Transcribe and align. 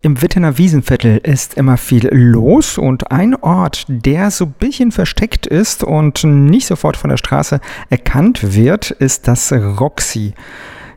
Im 0.00 0.22
Wittener 0.22 0.58
Wiesenviertel 0.58 1.18
ist 1.24 1.54
immer 1.54 1.76
viel 1.76 2.08
los 2.12 2.78
und 2.78 3.10
ein 3.10 3.34
Ort, 3.34 3.84
der 3.88 4.30
so 4.30 4.44
ein 4.44 4.54
bisschen 4.56 4.92
versteckt 4.92 5.44
ist 5.44 5.82
und 5.82 6.22
nicht 6.22 6.68
sofort 6.68 6.96
von 6.96 7.10
der 7.10 7.16
Straße 7.16 7.58
erkannt 7.90 8.54
wird, 8.54 8.92
ist 8.92 9.26
das 9.26 9.52
Roxy. 9.52 10.34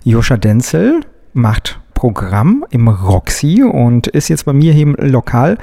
Joscha 0.03 0.37
Denzel 0.37 0.99
macht 1.33 1.79
Programm 1.95 2.63
im 2.69 2.89
Roxy 2.89 3.63
und 3.63 4.05
ist 4.05 4.27
jetzt 4.27 4.45
bei 4.45 4.53
mir 4.53 4.71
hier 4.71 4.83
im 4.83 4.95
Lokal. 4.99 5.57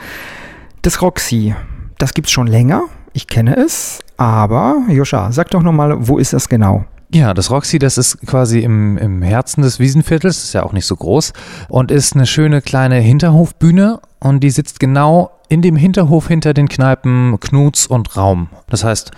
Das 0.82 1.00
Roxy, 1.00 1.54
das 1.98 2.14
gibt's 2.14 2.32
schon 2.32 2.48
länger. 2.48 2.86
Ich 3.12 3.28
kenne 3.28 3.56
es, 3.56 4.00
aber 4.16 4.82
Joscha, 4.88 5.30
sag 5.30 5.48
doch 5.52 5.62
nochmal, 5.62 6.08
wo 6.08 6.18
ist 6.18 6.32
das 6.32 6.48
genau? 6.48 6.86
Ja, 7.10 7.32
das 7.32 7.50
Roxy, 7.50 7.78
das 7.78 7.96
ist 7.96 8.20
quasi 8.26 8.60
im, 8.60 8.98
im 8.98 9.22
Herzen 9.22 9.62
des 9.62 9.78
Wiesenviertels, 9.78 10.44
ist 10.44 10.52
ja 10.52 10.62
auch 10.62 10.74
nicht 10.74 10.84
so 10.84 10.94
groß 10.94 11.32
und 11.70 11.90
ist 11.90 12.14
eine 12.14 12.26
schöne 12.26 12.60
kleine 12.60 12.96
Hinterhofbühne 12.96 14.00
und 14.20 14.40
die 14.40 14.50
sitzt 14.50 14.78
genau 14.78 15.30
in 15.48 15.62
dem 15.62 15.76
Hinterhof 15.76 16.28
hinter 16.28 16.52
den 16.52 16.68
Kneipen 16.68 17.40
Knuts 17.40 17.86
und 17.86 18.14
Raum. 18.16 18.48
Das 18.68 18.84
heißt, 18.84 19.10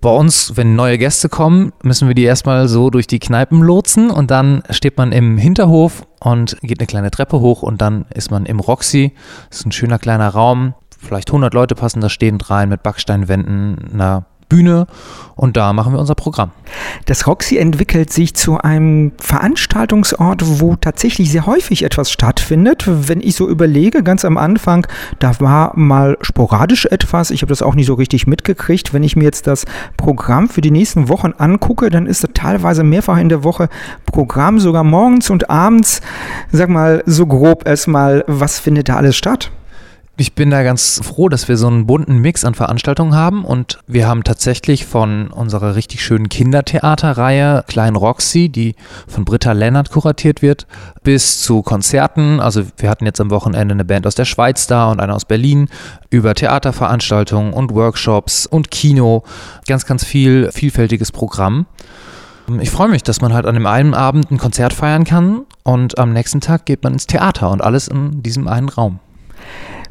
bei 0.00 0.10
uns, 0.10 0.56
wenn 0.56 0.74
neue 0.74 0.96
Gäste 0.96 1.28
kommen, 1.28 1.72
müssen 1.82 2.08
wir 2.08 2.14
die 2.14 2.24
erstmal 2.24 2.68
so 2.68 2.88
durch 2.88 3.06
die 3.06 3.18
Kneipen 3.18 3.60
lotsen 3.60 4.10
und 4.10 4.30
dann 4.30 4.62
steht 4.70 4.96
man 4.96 5.12
im 5.12 5.36
Hinterhof 5.36 6.06
und 6.20 6.56
geht 6.62 6.80
eine 6.80 6.86
kleine 6.86 7.10
Treppe 7.10 7.40
hoch 7.40 7.62
und 7.62 7.82
dann 7.82 8.06
ist 8.14 8.30
man 8.30 8.46
im 8.46 8.60
Roxy. 8.60 9.12
Das 9.50 9.60
ist 9.60 9.66
ein 9.66 9.72
schöner 9.72 9.98
kleiner 9.98 10.30
Raum. 10.30 10.74
Vielleicht 10.98 11.28
100 11.28 11.52
Leute 11.52 11.74
passen 11.74 12.00
da 12.00 12.08
stehend 12.08 12.48
rein 12.48 12.70
mit 12.70 12.82
Backsteinwänden, 12.82 13.92
einer 13.92 14.24
Bühne 14.54 14.86
und 15.34 15.56
da 15.56 15.72
machen 15.72 15.92
wir 15.92 15.98
unser 15.98 16.14
Programm. 16.14 16.52
Das 17.06 17.26
Roxy 17.26 17.56
entwickelt 17.56 18.12
sich 18.12 18.34
zu 18.34 18.58
einem 18.58 19.10
Veranstaltungsort, 19.18 20.60
wo 20.60 20.76
tatsächlich 20.76 21.32
sehr 21.32 21.46
häufig 21.46 21.82
etwas 21.82 22.12
stattfindet. 22.12 22.84
Wenn 22.86 23.20
ich 23.20 23.34
so 23.34 23.48
überlege, 23.48 24.04
ganz 24.04 24.24
am 24.24 24.38
Anfang, 24.38 24.86
da 25.18 25.40
war 25.40 25.72
mal 25.76 26.16
sporadisch 26.20 26.86
etwas. 26.86 27.32
Ich 27.32 27.42
habe 27.42 27.50
das 27.50 27.62
auch 27.62 27.74
nicht 27.74 27.86
so 27.86 27.94
richtig 27.94 28.28
mitgekriegt. 28.28 28.94
Wenn 28.94 29.02
ich 29.02 29.16
mir 29.16 29.24
jetzt 29.24 29.48
das 29.48 29.64
Programm 29.96 30.48
für 30.48 30.60
die 30.60 30.70
nächsten 30.70 31.08
Wochen 31.08 31.32
angucke, 31.36 31.90
dann 31.90 32.06
ist 32.06 32.22
da 32.22 32.28
teilweise 32.32 32.84
mehrfach 32.84 33.18
in 33.18 33.28
der 33.28 33.42
Woche 33.42 33.68
Programm, 34.06 34.60
sogar 34.60 34.84
morgens 34.84 35.30
und 35.30 35.50
abends. 35.50 36.00
Sag 36.52 36.68
mal 36.68 37.02
so 37.06 37.26
grob 37.26 37.66
erstmal, 37.66 38.22
was 38.28 38.60
findet 38.60 38.88
da 38.88 38.96
alles 38.96 39.16
statt? 39.16 39.50
Ich 40.16 40.34
bin 40.34 40.50
da 40.50 40.62
ganz 40.62 41.00
froh, 41.02 41.28
dass 41.28 41.48
wir 41.48 41.56
so 41.56 41.66
einen 41.66 41.86
bunten 41.86 42.18
Mix 42.18 42.44
an 42.44 42.54
Veranstaltungen 42.54 43.16
haben 43.16 43.44
und 43.44 43.80
wir 43.88 44.06
haben 44.06 44.22
tatsächlich 44.22 44.86
von 44.86 45.26
unserer 45.26 45.74
richtig 45.74 46.04
schönen 46.04 46.28
Kindertheaterreihe 46.28 47.64
Klein 47.66 47.96
Roxy, 47.96 48.48
die 48.48 48.76
von 49.08 49.24
Britta 49.24 49.50
Lennart 49.50 49.90
kuratiert 49.90 50.40
wird, 50.40 50.68
bis 51.02 51.40
zu 51.42 51.62
Konzerten. 51.62 52.38
Also 52.38 52.62
wir 52.76 52.90
hatten 52.90 53.06
jetzt 53.06 53.20
am 53.20 53.32
Wochenende 53.32 53.72
eine 53.72 53.84
Band 53.84 54.06
aus 54.06 54.14
der 54.14 54.24
Schweiz 54.24 54.68
da 54.68 54.92
und 54.92 55.00
eine 55.00 55.12
aus 55.12 55.24
Berlin 55.24 55.68
über 56.10 56.36
Theaterveranstaltungen 56.36 57.52
und 57.52 57.74
Workshops 57.74 58.46
und 58.46 58.70
Kino. 58.70 59.24
Ganz, 59.66 59.84
ganz 59.84 60.04
viel 60.04 60.52
vielfältiges 60.52 61.10
Programm. 61.10 61.66
Ich 62.60 62.70
freue 62.70 62.88
mich, 62.88 63.02
dass 63.02 63.20
man 63.20 63.32
halt 63.32 63.46
an 63.46 63.54
dem 63.54 63.66
einen 63.66 63.94
Abend 63.94 64.30
ein 64.30 64.38
Konzert 64.38 64.74
feiern 64.74 65.02
kann 65.02 65.40
und 65.64 65.98
am 65.98 66.12
nächsten 66.12 66.40
Tag 66.40 66.66
geht 66.66 66.84
man 66.84 66.92
ins 66.92 67.08
Theater 67.08 67.50
und 67.50 67.64
alles 67.64 67.88
in 67.88 68.22
diesem 68.22 68.46
einen 68.46 68.68
Raum. 68.68 69.00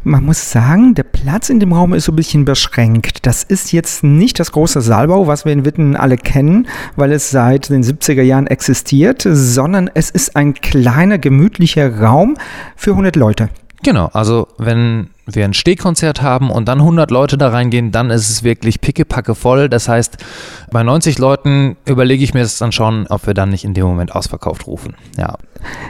Man 0.06 0.26
muss 0.26 0.52
sagen, 0.52 0.96
der 0.96 1.04
Platz 1.04 1.50
in 1.50 1.62
dem 1.62 1.72
Raum 1.72 1.94
ist 1.94 2.06
so 2.06 2.12
ein 2.12 2.18
bisschen 2.18 2.44
beschränkt. 2.44 3.26
Das 3.26 3.44
ist 3.44 3.72
jetzt 3.72 4.04
nicht 4.04 4.38
das 4.38 4.52
große 4.52 4.82
Saalbau, 4.82 5.28
was 5.28 5.46
wir 5.46 5.54
in 5.54 5.64
Witten 5.64 5.96
alle 5.96 6.18
kennen, 6.18 6.68
weil 6.98 7.14
es 7.14 7.32
seit 7.32 7.70
den 7.70 7.84
70er 7.84 8.22
Jahren 8.22 8.48
existiert, 8.48 9.26
sondern 9.26 9.90
es 9.94 10.10
ist 10.10 10.36
ein 10.36 10.56
kleiner, 10.56 11.20
gemütlicher 11.20 12.02
Raum 12.02 12.36
für 12.76 12.92
100 12.92 13.16
Leute. 13.16 13.50
Genau, 13.82 14.10
also 14.12 14.48
wenn 14.58 15.10
wir 15.26 15.46
ein 15.46 15.54
Stehkonzert 15.54 16.22
haben 16.22 16.52
und 16.52 16.68
dann 16.68 16.80
100 16.80 17.10
Leute 17.10 17.38
da 17.38 17.50
reingehen, 17.50 17.92
dann 17.92 18.10
ist 18.10 18.30
es 18.30 18.44
wirklich 18.44 18.82
pickepacke 18.82 19.36
voll. 19.36 19.70
Das 19.70 19.88
heißt, 19.88 20.18
bei 20.72 20.84
90 20.84 21.18
Leuten 21.18 21.78
überlege 21.86 22.24
ich 22.24 22.34
mir 22.34 22.42
das 22.42 22.58
dann 22.58 22.72
schon, 22.72 23.08
ob 23.08 23.26
wir 23.26 23.34
dann 23.34 23.50
nicht 23.50 23.64
in 23.64 23.74
dem 23.74 23.86
Moment 23.86 24.14
ausverkauft 24.14 24.68
rufen. 24.68 24.96
Ja. 25.18 25.38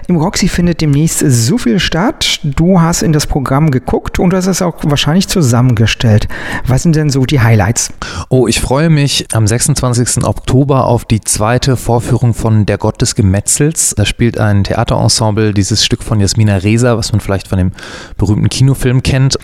Im 0.07 0.17
Roxy 0.17 0.47
findet 0.47 0.81
demnächst 0.81 1.19
so 1.19 1.57
viel 1.57 1.79
statt. 1.79 2.41
Du 2.43 2.79
hast 2.79 3.01
in 3.01 3.11
das 3.11 3.25
Programm 3.25 3.71
geguckt 3.71 4.19
und 4.19 4.33
hast 4.35 4.45
es 4.45 4.61
auch 4.61 4.75
wahrscheinlich 4.83 5.27
zusammengestellt. 5.27 6.27
Was 6.67 6.83
sind 6.83 6.95
denn 6.95 7.09
so 7.09 7.25
die 7.25 7.41
Highlights? 7.41 7.91
Oh, 8.29 8.47
ich 8.47 8.61
freue 8.61 8.91
mich 8.91 9.25
am 9.33 9.47
26. 9.47 10.25
Oktober 10.25 10.85
auf 10.85 11.05
die 11.05 11.21
zweite 11.21 11.75
Vorführung 11.75 12.35
von 12.35 12.67
Der 12.67 12.77
Gott 12.77 13.01
des 13.01 13.15
Gemetzels. 13.15 13.95
Da 13.97 14.05
spielt 14.05 14.37
ein 14.37 14.63
Theaterensemble 14.63 15.55
dieses 15.55 15.83
Stück 15.83 16.03
von 16.03 16.19
Jasmina 16.19 16.57
Reza, 16.57 16.95
was 16.95 17.11
man 17.11 17.19
vielleicht 17.19 17.47
von 17.47 17.57
dem 17.57 17.71
berühmten 18.17 18.49
Kinofilm 18.49 19.01
kennt 19.01 19.22
kennt. 19.23 19.37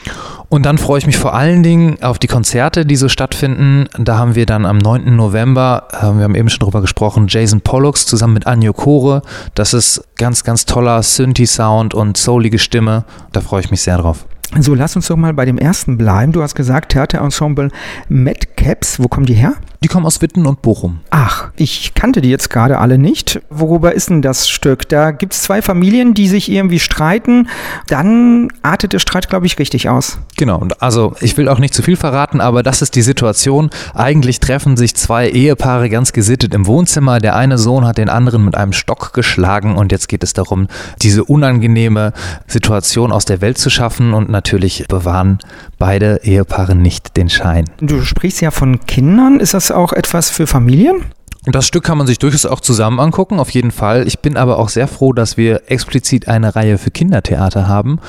Und 0.50 0.66
dann 0.66 0.78
freue 0.78 0.98
ich 0.98 1.06
mich 1.06 1.18
vor 1.18 1.34
allen 1.34 1.62
Dingen 1.62 2.02
auf 2.02 2.18
die 2.18 2.28
Konzerte, 2.28 2.86
die 2.86 2.96
so 2.96 3.08
stattfinden. 3.08 3.88
Da 3.98 4.18
haben 4.18 4.36
wir 4.36 4.46
dann 4.46 4.66
am 4.66 4.78
9. 4.78 5.16
November, 5.16 5.88
äh, 5.92 6.18
wir 6.18 6.24
haben 6.24 6.36
eben 6.36 6.50
schon 6.50 6.60
drüber 6.60 6.82
gesprochen, 6.82 7.28
Jason 7.30 7.62
Pollux 7.62 8.06
zusammen 8.06 8.34
mit 8.34 8.48
Anjo 8.48 8.74
Kore. 8.74 9.22
Das 9.54 9.74
ist 9.74 10.04
ganz, 10.18 10.44
ganz 10.44 10.66
toller 10.66 11.04
Synthi-Sound 11.04 11.94
und 11.94 12.18
soulige 12.18 12.60
Stimme. 12.60 13.06
Da 13.32 13.42
freue 13.42 13.62
ich 13.62 13.72
mich 13.72 13.82
sehr 13.82 13.98
drauf. 13.98 14.26
So, 14.60 14.74
lass 14.74 14.96
uns 14.96 15.08
doch 15.08 15.16
mal 15.16 15.34
bei 15.34 15.46
dem 15.46 15.60
ersten 15.60 15.98
bleiben. 15.98 16.32
Du 16.32 16.42
hast 16.42 16.56
gesagt, 16.56 16.92
Theaterensemble 16.92 17.70
Madcaps. 18.10 19.00
Wo 19.00 19.08
kommen 19.08 19.28
die 19.28 19.36
her? 19.36 19.54
Die 19.82 19.88
kommen 19.88 20.06
aus 20.06 20.22
Witten 20.22 20.46
und 20.46 20.62
Bochum. 20.62 21.00
Ach, 21.10 21.52
ich 21.56 21.94
kannte 21.94 22.20
die 22.20 22.30
jetzt 22.30 22.50
gerade 22.50 22.80
alle 22.80 22.98
nicht. 22.98 23.40
Worüber 23.50 23.94
ist 23.94 24.10
denn 24.10 24.22
das 24.22 24.50
Stück? 24.50 24.90
Da 24.90 25.12
gibt 25.12 25.34
es 25.34 25.44
zwei 25.44 25.62
Familien, 25.62 26.14
die 26.14 26.28
sich 26.28 26.52
irgendwie 26.52 26.80
streiten. 26.80 27.48
Dann 27.88 28.50
artet 28.62 28.92
der 28.92 29.00
Streit, 29.00 29.30
glaube 29.30 29.46
ich, 29.46 29.58
richtig 29.58 29.88
aus. 29.88 30.20
Genau, 30.36 30.58
und 30.58 30.82
also 30.82 31.16
ich 31.22 31.38
will 31.38 31.48
auch 31.48 31.60
nicht 31.60 31.74
zu 31.74 31.82
viel 31.82 31.96
verraten, 31.96 32.42
aber 32.42 32.62
das 32.62 32.82
ist 32.82 32.96
die 32.96 33.02
Situation. 33.02 33.70
Eigentlich 33.94 34.42
treffen 34.42 34.76
sich 34.76 34.96
zwei 34.96 35.30
Ehepaare 35.30 35.90
ganz 35.90 36.12
gesittet 36.12 36.54
im 36.54 36.68
Wohnzimmer. 36.68 37.20
Der 37.20 37.38
eine 37.38 37.58
Sohn 37.58 37.86
hat 37.86 37.98
den 37.98 38.10
anderen 38.10 38.44
mit 38.44 38.56
einem 38.56 38.74
Stock 38.74 39.14
geschlagen 39.14 39.78
und 39.78 39.94
jetzt 39.94 40.10
geht 40.10 40.24
es 40.24 40.34
darum, 40.34 40.68
diese 41.02 41.24
unangenehme 41.24 42.12
Situation 42.48 43.14
aus 43.14 43.24
der 43.24 43.40
Welt 43.40 43.58
zu 43.58 43.70
schaffen 43.70 44.14
und 44.14 44.30
natürlich 44.30 44.86
bewahren 44.90 45.40
beide 45.78 46.20
Ehepaare 46.24 46.76
nicht 46.76 47.16
den 47.16 47.30
Schein. 47.30 47.64
Du 47.80 48.02
sprichst 48.02 48.42
ja 48.42 48.52
von 48.52 48.82
Kindern. 48.86 49.40
Ist 49.40 49.54
das 49.54 49.69
auch 49.72 49.94
etwas 49.94 50.30
für 50.30 50.47
Familien? 50.47 51.06
Das 51.46 51.66
Stück 51.66 51.86
kann 51.86 51.98
man 51.98 52.06
sich 52.06 52.20
durchaus 52.20 52.46
auch 52.46 52.60
zusammen 52.60 53.00
angucken, 53.00 53.40
auf 53.40 53.50
jeden 53.52 53.72
Fall. 53.72 54.06
Ich 54.06 54.20
bin 54.20 54.36
aber 54.36 54.60
auch 54.60 54.68
sehr 54.68 54.90
froh, 54.90 55.14
dass 55.14 55.38
wir 55.38 55.72
explizit 55.72 56.28
eine 56.28 56.54
Reihe 56.54 56.78
für 56.78 56.92
Kindertheater 56.92 57.66
haben. 57.66 58.00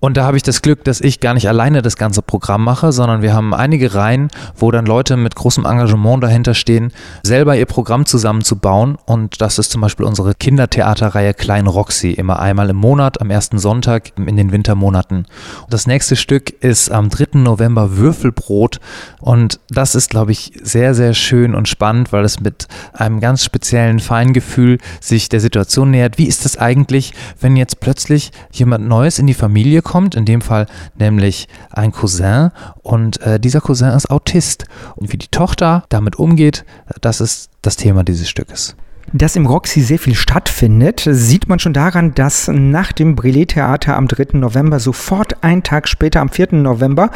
Und 0.00 0.16
da 0.16 0.24
habe 0.24 0.36
ich 0.36 0.42
das 0.42 0.60
Glück, 0.60 0.82
dass 0.82 1.00
ich 1.00 1.20
gar 1.20 1.34
nicht 1.34 1.48
alleine 1.48 1.82
das 1.82 1.96
ganze 1.96 2.20
Programm 2.20 2.64
mache, 2.64 2.90
sondern 2.90 3.22
wir 3.22 3.32
haben 3.32 3.54
einige 3.54 3.94
Reihen, 3.94 4.26
wo 4.56 4.72
dann 4.72 4.86
Leute 4.86 5.16
mit 5.16 5.36
großem 5.36 5.64
Engagement 5.64 6.24
dahinter 6.24 6.52
stehen, 6.54 6.92
selber 7.22 7.56
ihr 7.56 7.66
Programm 7.66 8.06
zusammenzubauen. 8.06 8.98
Und 9.06 9.40
das 9.40 9.60
ist 9.60 9.70
zum 9.70 9.82
Beispiel 9.82 10.04
unsere 10.04 10.34
Kindertheaterreihe 10.34 11.32
Klein 11.32 11.68
Roxy, 11.68 12.10
immer 12.10 12.40
einmal 12.40 12.70
im 12.70 12.76
Monat, 12.76 13.20
am 13.20 13.30
ersten 13.30 13.60
Sonntag 13.60 14.10
in 14.18 14.36
den 14.36 14.50
Wintermonaten. 14.50 15.26
Und 15.62 15.72
das 15.72 15.86
nächste 15.86 16.16
Stück 16.16 16.50
ist 16.60 16.90
am 16.90 17.08
3. 17.08 17.38
November 17.38 17.98
Würfelbrot. 17.98 18.80
Und 19.20 19.60
das 19.68 19.94
ist, 19.94 20.10
glaube 20.10 20.32
ich, 20.32 20.54
sehr, 20.60 20.96
sehr 20.96 21.14
schön 21.14 21.54
und 21.54 21.68
spannend, 21.68 22.12
weil 22.12 22.24
es 22.24 22.40
mit 22.40 22.66
einem 22.92 23.20
ganz 23.20 23.44
speziellen 23.44 24.00
Feingefühl 24.00 24.78
sich 25.00 25.28
der 25.28 25.40
Situation 25.40 25.90
nähert. 25.90 26.18
Wie 26.18 26.26
ist 26.26 26.44
das 26.44 26.56
eigentlich, 26.56 27.12
wenn 27.40 27.56
jetzt 27.56 27.80
plötzlich 27.80 28.32
jemand 28.52 28.86
Neues 28.86 29.18
in 29.18 29.26
die 29.26 29.34
Familie 29.34 29.82
kommt, 29.82 30.14
in 30.14 30.24
dem 30.24 30.40
Fall 30.40 30.66
nämlich 30.98 31.48
ein 31.70 31.92
Cousin 31.92 32.50
und 32.82 33.20
äh, 33.22 33.40
dieser 33.40 33.60
Cousin 33.60 33.90
ist 33.90 34.10
Autist 34.10 34.66
und 34.96 35.12
wie 35.12 35.18
die 35.18 35.28
Tochter 35.28 35.84
damit 35.88 36.16
umgeht, 36.16 36.64
das 37.00 37.20
ist 37.20 37.50
das 37.62 37.76
Thema 37.76 38.04
dieses 38.04 38.28
Stückes. 38.28 38.76
Dass 39.12 39.34
im 39.34 39.46
Roxy 39.46 39.80
sehr 39.80 39.98
viel 39.98 40.14
stattfindet, 40.14 41.04
sieht 41.10 41.48
man 41.48 41.58
schon 41.58 41.72
daran, 41.72 42.14
dass 42.14 42.46
nach 42.46 42.92
dem 42.92 43.16
Brillet 43.16 43.50
Theater 43.50 43.96
am 43.96 44.06
3. 44.06 44.38
November 44.38 44.78
sofort 44.78 45.42
einen 45.42 45.64
Tag 45.64 45.88
später 45.88 46.20
am 46.20 46.28
4. 46.28 46.52
November 46.52 47.10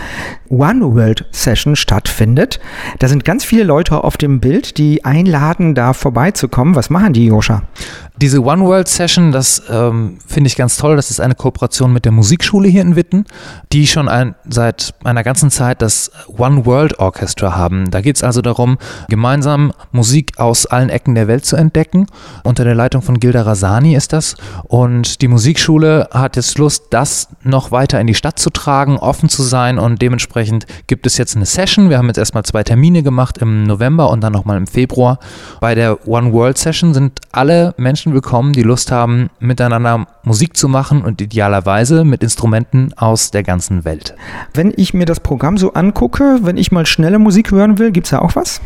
One 0.48 0.94
World 0.94 1.24
Session 1.30 1.76
stattfindet. 1.76 2.58
Da 2.98 3.06
sind 3.06 3.24
ganz 3.24 3.44
viele 3.44 3.62
Leute 3.62 4.02
auf 4.02 4.16
dem 4.16 4.40
Bild, 4.40 4.76
die 4.76 5.04
einladen, 5.04 5.76
da 5.76 5.92
vorbeizukommen. 5.92 6.74
Was 6.74 6.90
machen 6.90 7.12
die, 7.12 7.26
Joscha? 7.26 7.62
Diese 8.16 8.42
One 8.42 8.64
World 8.64 8.88
Session, 8.88 9.30
das 9.30 9.62
ähm, 9.70 10.18
finde 10.26 10.48
ich 10.48 10.56
ganz 10.56 10.76
toll. 10.76 10.96
Das 10.96 11.10
ist 11.10 11.20
eine 11.20 11.34
Kooperation 11.34 11.92
mit 11.92 12.04
der 12.04 12.12
Musikschule 12.12 12.68
hier 12.68 12.82
in 12.82 12.96
Witten, 12.96 13.24
die 13.72 13.86
schon 13.86 14.08
ein, 14.08 14.34
seit 14.48 14.94
einer 15.04 15.22
ganzen 15.22 15.50
Zeit 15.50 15.82
das 15.82 16.10
One 16.28 16.66
World 16.66 16.98
Orchestra 16.98 17.56
haben. 17.56 17.90
Da 17.90 18.00
geht 18.00 18.16
es 18.16 18.22
also 18.22 18.40
darum, 18.40 18.78
gemeinsam 19.08 19.72
Musik 19.92 20.38
aus 20.38 20.66
allen 20.66 20.90
Ecken 20.90 21.14
der 21.14 21.28
Welt 21.28 21.44
zu 21.44 21.56
entdecken. 21.56 21.83
Unter 22.44 22.64
der 22.64 22.74
Leitung 22.74 23.02
von 23.02 23.18
Gilda 23.18 23.42
Rasani 23.42 23.96
ist 23.96 24.12
das. 24.12 24.36
Und 24.64 25.22
die 25.22 25.28
Musikschule 25.28 26.08
hat 26.12 26.36
jetzt 26.36 26.58
Lust, 26.58 26.84
das 26.90 27.28
noch 27.42 27.70
weiter 27.72 28.00
in 28.00 28.06
die 28.06 28.14
Stadt 28.14 28.38
zu 28.38 28.50
tragen, 28.50 28.96
offen 28.96 29.28
zu 29.28 29.42
sein. 29.42 29.78
Und 29.78 30.02
dementsprechend 30.02 30.66
gibt 30.86 31.06
es 31.06 31.18
jetzt 31.18 31.36
eine 31.36 31.46
Session. 31.46 31.90
Wir 31.90 31.98
haben 31.98 32.08
jetzt 32.08 32.18
erstmal 32.18 32.44
zwei 32.44 32.62
Termine 32.62 33.02
gemacht 33.02 33.38
im 33.38 33.64
November 33.64 34.10
und 34.10 34.20
dann 34.20 34.32
nochmal 34.32 34.56
im 34.56 34.66
Februar. 34.66 35.18
Bei 35.60 35.74
der 35.74 36.06
One 36.06 36.32
World 36.32 36.58
Session 36.58 36.94
sind 36.94 37.20
alle 37.32 37.74
Menschen, 37.76 38.04
Menschen 38.04 38.12
willkommen, 38.12 38.52
die 38.52 38.62
Lust 38.62 38.92
haben, 38.92 39.30
miteinander 39.38 40.06
Musik 40.24 40.56
zu 40.58 40.68
machen 40.68 41.02
und 41.02 41.22
idealerweise 41.22 42.04
mit 42.04 42.22
Instrumenten 42.22 42.92
aus 42.96 43.30
der 43.30 43.42
ganzen 43.42 43.84
Welt. 43.84 44.14
Wenn 44.52 44.74
ich 44.76 44.92
mir 44.92 45.06
das 45.06 45.20
Programm 45.20 45.56
so 45.56 45.72
angucke, 45.72 46.40
wenn 46.42 46.58
ich 46.58 46.70
mal 46.70 46.84
schnelle 46.84 47.18
Musik 47.18 47.50
hören 47.50 47.78
will, 47.78 47.92
gibt 47.92 48.06
es 48.06 48.10
da 48.10 48.18
auch 48.18 48.36
was? 48.36 48.60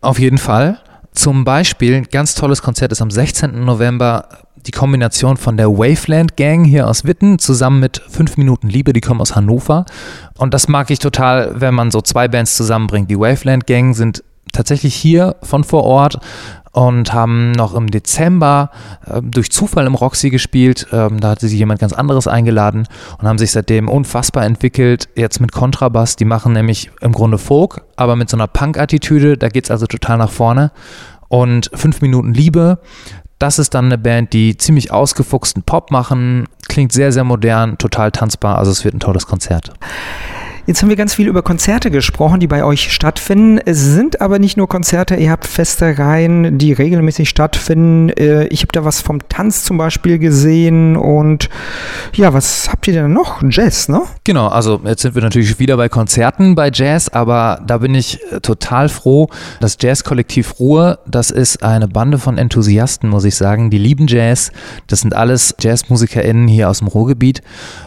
Auf 0.00 0.18
jeden 0.18 0.38
Fall. 0.38 0.78
Zum 1.18 1.42
Beispiel, 1.42 1.96
ein 1.96 2.04
ganz 2.04 2.36
tolles 2.36 2.62
Konzert 2.62 2.92
ist 2.92 3.02
am 3.02 3.10
16. 3.10 3.64
November 3.64 4.28
die 4.54 4.70
Kombination 4.70 5.36
von 5.36 5.56
der 5.56 5.68
Waveland 5.68 6.36
Gang 6.36 6.64
hier 6.64 6.86
aus 6.86 7.06
Witten 7.06 7.40
zusammen 7.40 7.80
mit 7.80 8.00
5 8.08 8.36
Minuten 8.36 8.68
Liebe, 8.68 8.92
die 8.92 9.00
kommen 9.00 9.20
aus 9.20 9.34
Hannover. 9.34 9.84
Und 10.36 10.54
das 10.54 10.68
mag 10.68 10.90
ich 10.90 11.00
total, 11.00 11.60
wenn 11.60 11.74
man 11.74 11.90
so 11.90 12.02
zwei 12.02 12.28
Bands 12.28 12.54
zusammenbringt. 12.56 13.10
Die 13.10 13.18
Waveland 13.18 13.66
Gang 13.66 13.96
sind 13.96 14.22
tatsächlich 14.52 14.94
hier 14.94 15.34
von 15.42 15.64
vor 15.64 15.82
Ort 15.82 16.20
und 16.72 17.12
haben 17.12 17.52
noch 17.52 17.74
im 17.74 17.90
Dezember 17.90 18.70
äh, 19.06 19.20
durch 19.22 19.50
Zufall 19.50 19.86
im 19.86 19.94
Roxy 19.94 20.30
gespielt. 20.30 20.86
Ähm, 20.92 21.20
da 21.20 21.30
hatte 21.30 21.48
sich 21.48 21.58
jemand 21.58 21.80
ganz 21.80 21.92
anderes 21.92 22.26
eingeladen 22.26 22.86
und 23.18 23.26
haben 23.26 23.38
sich 23.38 23.52
seitdem 23.52 23.88
unfassbar 23.88 24.44
entwickelt. 24.44 25.08
Jetzt 25.14 25.40
mit 25.40 25.52
Kontrabass, 25.52 26.16
die 26.16 26.24
machen 26.24 26.52
nämlich 26.52 26.90
im 27.00 27.12
Grunde 27.12 27.38
Folk, 27.38 27.82
aber 27.96 28.16
mit 28.16 28.28
so 28.30 28.36
einer 28.36 28.46
Punk-Attitüde. 28.46 29.36
Da 29.36 29.48
geht 29.48 29.64
es 29.64 29.70
also 29.70 29.86
total 29.86 30.18
nach 30.18 30.30
vorne. 30.30 30.72
Und 31.28 31.70
fünf 31.74 32.00
Minuten 32.00 32.32
Liebe. 32.32 32.78
Das 33.38 33.60
ist 33.60 33.74
dann 33.74 33.84
eine 33.84 33.98
Band, 33.98 34.32
die 34.32 34.56
ziemlich 34.56 34.90
ausgefuchsten 34.90 35.62
Pop 35.62 35.92
machen, 35.92 36.48
klingt 36.68 36.92
sehr, 36.92 37.12
sehr 37.12 37.22
modern, 37.22 37.78
total 37.78 38.10
tanzbar. 38.10 38.58
Also 38.58 38.72
es 38.72 38.84
wird 38.84 38.94
ein 38.94 39.00
tolles 39.00 39.26
Konzert. 39.26 39.72
Jetzt 40.68 40.82
haben 40.82 40.90
wir 40.90 40.96
ganz 40.96 41.14
viel 41.14 41.28
über 41.28 41.40
Konzerte 41.40 41.90
gesprochen, 41.90 42.40
die 42.40 42.46
bei 42.46 42.62
euch 42.62 42.92
stattfinden. 42.92 43.56
Es 43.56 43.82
sind 43.82 44.20
aber 44.20 44.38
nicht 44.38 44.58
nur 44.58 44.68
Konzerte, 44.68 45.14
ihr 45.14 45.30
habt 45.30 45.46
feste 45.46 45.98
Reihen, 45.98 46.58
die 46.58 46.74
regelmäßig 46.74 47.30
stattfinden. 47.30 48.10
Äh, 48.10 48.48
ich 48.48 48.60
habe 48.60 48.72
da 48.72 48.84
was 48.84 49.00
vom 49.00 49.26
Tanz 49.30 49.64
zum 49.64 49.78
Beispiel 49.78 50.18
gesehen 50.18 50.98
und 50.98 51.48
ja, 52.12 52.34
was 52.34 52.68
habt 52.70 52.86
ihr 52.86 52.92
denn 52.92 53.14
noch? 53.14 53.42
Jazz, 53.48 53.88
ne? 53.88 54.02
Genau, 54.24 54.48
also 54.48 54.78
jetzt 54.84 55.00
sind 55.00 55.14
wir 55.14 55.22
natürlich 55.22 55.58
wieder 55.58 55.78
bei 55.78 55.88
Konzerten 55.88 56.54
bei 56.54 56.70
Jazz, 56.70 57.08
aber 57.08 57.62
da 57.66 57.78
bin 57.78 57.94
ich 57.94 58.20
äh, 58.30 58.40
total 58.40 58.90
froh. 58.90 59.30
Das 59.60 59.78
Jazzkollektiv 59.80 60.60
Ruhe, 60.60 60.98
das 61.06 61.30
ist 61.30 61.62
eine 61.62 61.88
Bande 61.88 62.18
von 62.18 62.36
Enthusiasten, 62.36 63.08
muss 63.08 63.24
ich 63.24 63.36
sagen. 63.36 63.70
Die 63.70 63.78
lieben 63.78 64.06
Jazz. 64.06 64.52
Das 64.86 65.00
sind 65.00 65.14
alles 65.14 65.54
JazzmusikerInnen 65.58 66.46
hier 66.46 66.68
aus 66.68 66.80
dem 66.80 66.88
Ruhrgebiet 66.88 67.40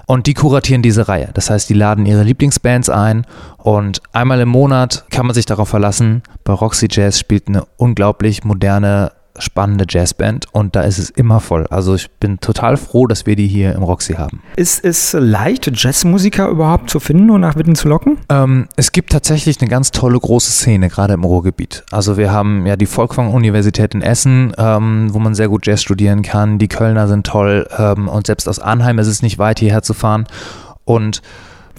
und 0.08 0.26
die 0.26 0.34
kuratieren 0.34 0.82
diese 0.82 1.08
Reihe. 1.08 1.30
Das 1.36 1.52
heißt, 1.52 1.70
die 1.70 1.76
laden 1.76 2.08
ihre 2.08 2.24
Lieblingsband 2.24 2.71
Bands 2.72 2.90
ein 2.90 3.26
und 3.58 4.02
einmal 4.14 4.40
im 4.40 4.48
Monat 4.48 5.04
kann 5.12 5.26
man 5.26 5.36
sich 5.36 5.46
darauf 5.46 5.68
verlassen. 5.68 6.24
Bei 6.46 6.54
Roxy 6.54 6.88
Jazz 6.90 7.20
spielt 7.20 7.50
eine 7.50 7.66
unglaublich 7.76 8.46
moderne 8.46 9.12
spannende 9.38 9.86
Jazzband 9.90 10.46
und 10.54 10.78
da 10.78 10.84
ist 10.84 10.98
es 10.98 11.10
immer 11.10 11.42
voll. 11.42 11.68
Also 11.70 11.96
ich 11.96 12.10
bin 12.12 12.40
total 12.40 12.78
froh, 12.78 13.08
dass 13.08 13.26
wir 13.26 13.36
die 13.36 13.48
hier 13.48 13.74
im 13.74 13.84
Roxy 13.84 14.14
haben. 14.14 14.42
Ist 14.56 14.86
es 14.86 15.12
leicht, 15.12 15.70
Jazzmusiker 15.74 16.48
überhaupt 16.48 16.90
zu 16.90 17.02
finden 17.02 17.30
und 17.30 17.42
nach 17.42 17.58
Witten 17.58 17.76
zu 17.76 17.90
locken? 17.90 18.20
Ähm, 18.30 18.70
es 18.78 18.94
gibt 18.94 19.12
tatsächlich 19.12 19.60
eine 19.60 19.70
ganz 19.70 19.92
tolle 19.92 20.18
große 20.18 20.52
Szene, 20.52 20.88
gerade 20.88 21.14
im 21.16 21.26
Ruhrgebiet. 21.26 21.84
Also 21.92 22.16
wir 22.16 22.32
haben 22.32 22.66
ja 22.66 22.78
die 22.78 22.86
Volkwang-Universität 22.86 23.94
in 23.96 24.02
Essen, 24.02 24.54
ähm, 24.58 25.10
wo 25.12 25.20
man 25.20 25.36
sehr 25.36 25.50
gut 25.50 25.68
Jazz 25.68 25.82
studieren 25.82 26.22
kann. 26.22 26.58
Die 26.58 26.70
Kölner 26.70 27.10
sind 27.10 27.26
toll 27.28 27.68
ähm, 27.78 28.08
und 28.08 28.28
selbst 28.28 28.48
aus 28.48 28.60
Arnheim 28.60 28.98
ist 28.98 29.08
es 29.08 29.22
nicht 29.22 29.40
weit, 29.40 29.60
hierher 29.60 29.82
zu 29.82 29.94
fahren. 29.94 30.26
Und 30.86 31.22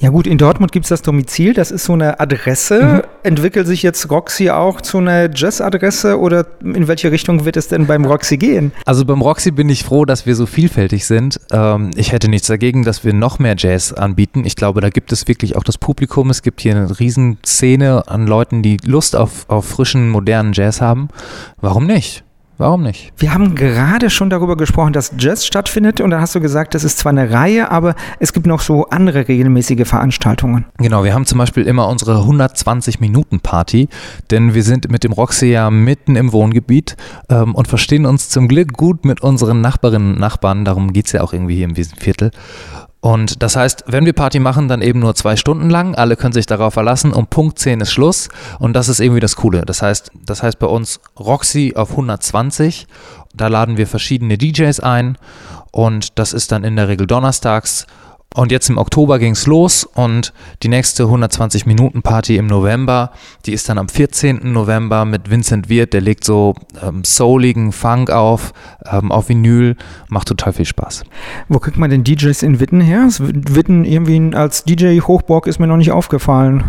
ja 0.03 0.11
gut, 0.11 0.27
in 0.27 0.37
Dortmund 0.37 0.73
gibt 0.73 0.85
es 0.85 0.89
das 0.89 1.03
Domizil, 1.03 1.55
das 1.55 1.71
ist 1.71 1.85
so 1.85 1.93
eine 1.93 2.19
Adresse. 2.19 2.83
Mhm. 2.83 3.03
Entwickelt 3.23 3.69
sich 3.69 3.85
jetzt 3.85 4.11
Roxy 4.11 4.51
auch 4.51 4.81
zu 4.81 4.99
einer 4.99 5.31
Jazz-Adresse 5.33 6.19
oder 6.19 6.45
in 6.61 6.89
welche 6.89 7.13
Richtung 7.13 7.45
wird 7.45 7.57
es 7.57 7.69
denn 7.69 7.87
beim 7.87 8.05
Roxy 8.05 8.37
gehen? 8.37 8.73
Also 8.85 9.05
beim 9.05 9.23
Roxy 9.23 9.53
bin 9.53 9.69
ich 9.69 9.85
froh, 9.85 10.05
dass 10.05 10.27
wir 10.27 10.35
so 10.35 10.47
vielfältig 10.47 11.07
sind. 11.07 11.39
Ähm, 11.53 11.93
ich 11.95 12.11
hätte 12.11 12.29
nichts 12.29 12.49
dagegen, 12.49 12.83
dass 12.83 13.05
wir 13.05 13.13
noch 13.13 13.39
mehr 13.39 13.55
Jazz 13.57 13.93
anbieten. 13.93 14.45
Ich 14.45 14.57
glaube, 14.57 14.81
da 14.81 14.91
gibt 14.91 15.13
es 15.13 15.29
wirklich 15.29 15.55
auch 15.55 15.63
das 15.63 15.79
Publikum. 15.79 16.31
Es 16.31 16.43
gibt 16.43 16.61
hier 16.63 16.75
eine 16.75 16.99
Riesenszene 16.99 18.09
an 18.09 18.27
Leuten, 18.27 18.65
die 18.65 18.79
Lust 18.85 19.15
auf, 19.15 19.49
auf 19.49 19.67
frischen, 19.67 20.11
modernen 20.11 20.53
Jazz 20.53 20.81
haben. 20.81 21.11
Warum 21.61 21.87
nicht? 21.87 22.25
Warum 22.59 22.83
nicht? 22.83 23.13
Wir 23.17 23.33
haben 23.33 23.55
gerade 23.55 24.11
schon 24.11 24.31
darüber 24.31 24.57
gesprochen, 24.57 24.93
dass 24.93 25.13
Jazz 25.19 25.47
stattfindet 25.47 26.01
und 26.01 26.11
da 26.11 26.21
hast 26.21 26.35
du 26.35 26.41
gesagt, 26.41 26.75
das 26.75 26.85
ist 26.85 26.99
zwar 26.99 27.11
eine 27.11 27.31
Reihe, 27.31 27.71
aber 27.71 27.95
es 28.21 28.33
gibt 28.33 28.47
noch 28.47 28.61
so 28.61 28.87
andere 28.91 29.27
regelmäßige 29.27 29.89
Veranstaltungen. 29.89 30.67
Genau, 30.79 31.03
wir 31.03 31.15
haben 31.15 31.27
zum 31.27 31.39
Beispiel 31.39 31.65
immer 31.65 31.89
unsere 31.89 32.19
120-Minuten-Party, 32.19 33.89
denn 34.31 34.55
wir 34.55 34.63
sind 34.63 34.91
mit 34.91 35.03
dem 35.03 35.13
Roxy 35.13 35.47
ja 35.47 35.71
mitten 35.71 36.15
im 36.15 36.33
Wohngebiet 36.33 36.97
ähm, 37.31 37.55
und 37.55 37.69
verstehen 37.69 38.07
uns 38.07 38.29
zum 38.29 38.49
Glück 38.49 38.75
gut 38.75 39.05
mit 39.05 39.23
unseren 39.23 39.61
Nachbarinnen 39.61 40.15
und 40.15 40.21
Nachbarn, 40.21 40.65
darum 40.65 40.93
geht 40.93 41.07
es 41.07 41.13
ja 41.13 41.23
auch 41.23 41.33
irgendwie 41.33 41.57
hier 41.57 41.65
im 41.65 41.77
Wiesenviertel. 41.77 42.31
Und 43.03 43.43
das 43.43 43.57
heißt, 43.57 43.83
wenn 43.89 44.07
wir 44.07 44.13
Party 44.13 44.39
machen, 44.39 44.69
dann 44.69 44.81
eben 44.81 45.01
nur 45.01 45.17
zwei 45.17 45.35
Stunden 45.35 45.69
lang. 45.69 45.97
Alle 45.97 46.15
können 46.15 46.33
sich 46.33 46.47
darauf 46.47 46.75
verlassen. 46.75 47.13
Um 47.13 47.27
Punkt 47.27 47.59
10 47.59 47.81
ist 47.81 47.93
Schluss. 47.93 48.29
Und 48.61 48.75
das 48.75 48.89
ist 48.89 49.01
irgendwie 49.01 49.19
das 49.19 49.35
Coole. 49.35 49.63
Das 49.63 49.83
heißt, 49.83 50.13
das 50.25 50.45
heißt 50.45 50.61
bei 50.61 50.69
uns 50.69 51.01
Roxy 51.19 51.73
auf 51.75 51.91
120. 51.91 52.87
Da 53.35 53.49
laden 53.49 53.77
wir 53.77 53.89
verschiedene 53.89 54.39
DJs 54.39 54.79
ein. 54.79 55.19
Und 55.73 56.17
das 56.21 56.33
ist 56.33 56.53
dann 56.53 56.63
in 56.63 56.77
der 56.77 56.87
Regel 56.87 57.09
donnerstags. 57.09 57.89
Und 58.35 58.51
jetzt 58.51 58.71
im 58.71 58.79
Oktober 58.79 59.19
ging 59.19 59.33
es 59.33 59.47
los 59.47 59.85
und 59.85 60.33
die 60.63 60.69
nächste 60.69 61.05
120-Minuten-Party 61.05 62.37
im 62.37 62.47
November, 62.47 63.13
die 63.45 63.53
ist 63.53 63.69
dann 63.69 63.79
am 63.79 63.89
14. 63.89 64.53
November 64.53 65.05
mit 65.05 65.31
Vincent 65.31 65.69
Wirth, 65.69 65.93
der 65.93 66.01
legt 66.01 66.25
so 66.25 66.55
ähm, 66.83 67.05
souligen 67.05 67.73
Funk 67.73 68.11
auf, 68.11 68.53
ähm, 68.91 69.13
auf 69.13 69.29
Vinyl, 69.29 69.77
macht 70.09 70.29
total 70.29 70.55
viel 70.55 70.65
Spaß. 70.65 71.05
Wo 71.49 71.59
kriegt 71.59 71.77
man 71.77 71.91
denn 71.91 72.05
DJs 72.05 72.43
in 72.43 72.61
Witten 72.61 72.81
her? 72.81 73.09
Witten 73.19 73.85
irgendwie 73.85 74.35
als 74.35 74.65
DJ-Hochburg 74.65 75.47
ist 75.47 75.59
mir 75.59 75.67
noch 75.67 75.77
nicht 75.77 75.93
aufgefallen. 75.93 76.65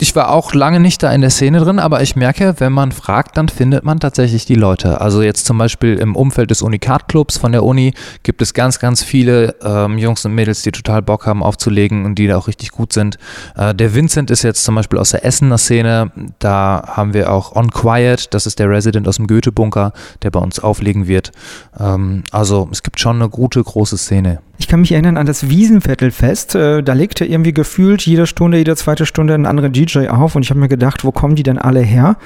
Ich 0.00 0.16
war 0.16 0.30
auch 0.30 0.54
lange 0.54 0.80
nicht 0.80 1.04
da 1.04 1.12
in 1.12 1.20
der 1.20 1.30
Szene 1.30 1.60
drin, 1.60 1.78
aber 1.78 2.02
ich 2.02 2.16
merke, 2.16 2.56
wenn 2.58 2.72
man 2.72 2.90
fragt, 2.90 3.36
dann 3.36 3.48
findet 3.48 3.84
man 3.84 4.00
tatsächlich 4.00 4.44
die 4.44 4.56
Leute. 4.56 5.00
Also 5.00 5.22
jetzt 5.22 5.46
zum 5.46 5.56
Beispiel 5.56 5.94
im 5.94 6.16
Umfeld 6.16 6.50
des 6.50 6.62
Unikat-Clubs 6.62 7.38
von 7.38 7.52
der 7.52 7.62
Uni 7.62 7.94
gibt 8.24 8.42
es 8.42 8.54
ganz, 8.54 8.80
ganz 8.80 9.04
viele 9.04 9.54
ähm, 9.62 9.96
Jungs 9.96 10.24
und 10.24 10.34
Mädels, 10.34 10.62
die 10.62 10.72
total 10.72 11.00
Bock 11.00 11.26
haben 11.26 11.44
aufzulegen 11.44 12.06
und 12.06 12.16
die 12.16 12.26
da 12.26 12.36
auch 12.36 12.48
richtig 12.48 12.72
gut 12.72 12.92
sind. 12.92 13.18
Äh, 13.54 13.72
der 13.72 13.94
Vincent 13.94 14.32
ist 14.32 14.42
jetzt 14.42 14.64
zum 14.64 14.74
Beispiel 14.74 14.98
aus 14.98 15.10
der 15.10 15.24
Essener 15.24 15.58
Szene. 15.58 16.10
Da 16.40 16.82
haben 16.88 17.14
wir 17.14 17.32
auch 17.32 17.54
On 17.54 17.70
Quiet, 17.70 18.34
das 18.34 18.46
ist 18.46 18.58
der 18.58 18.68
Resident 18.68 19.06
aus 19.06 19.16
dem 19.16 19.28
Goethe-Bunker, 19.28 19.92
der 20.22 20.32
bei 20.32 20.40
uns 20.40 20.58
auflegen 20.58 21.06
wird. 21.06 21.30
Ähm, 21.78 22.24
also 22.32 22.68
es 22.72 22.82
gibt 22.82 22.98
schon 22.98 23.22
eine 23.22 23.28
gute, 23.28 23.62
große 23.62 23.96
Szene. 23.96 24.40
Ich 24.56 24.68
kann 24.68 24.80
mich 24.80 24.92
erinnern 24.92 25.16
an 25.16 25.26
das 25.26 25.48
Wiesenviertelfest. 25.48 26.54
Äh, 26.54 26.82
da 26.82 26.92
legte 26.92 27.24
irgendwie 27.24 27.52
gefühlt 27.52 28.02
jede 28.02 28.26
Stunde, 28.26 28.58
jede 28.58 28.76
zweite 28.76 29.04
Stunde 29.06 29.34
ein 29.34 29.46
anderer 29.46 29.68
DJ 29.68 30.08
auf 30.08 30.36
und 30.36 30.42
ich 30.42 30.50
habe 30.50 30.60
mir 30.60 30.68
gedacht, 30.68 31.04
wo 31.04 31.12
kommen 31.12 31.34
die 31.34 31.42
denn 31.42 31.58
alle 31.58 31.80
her? 31.80 32.16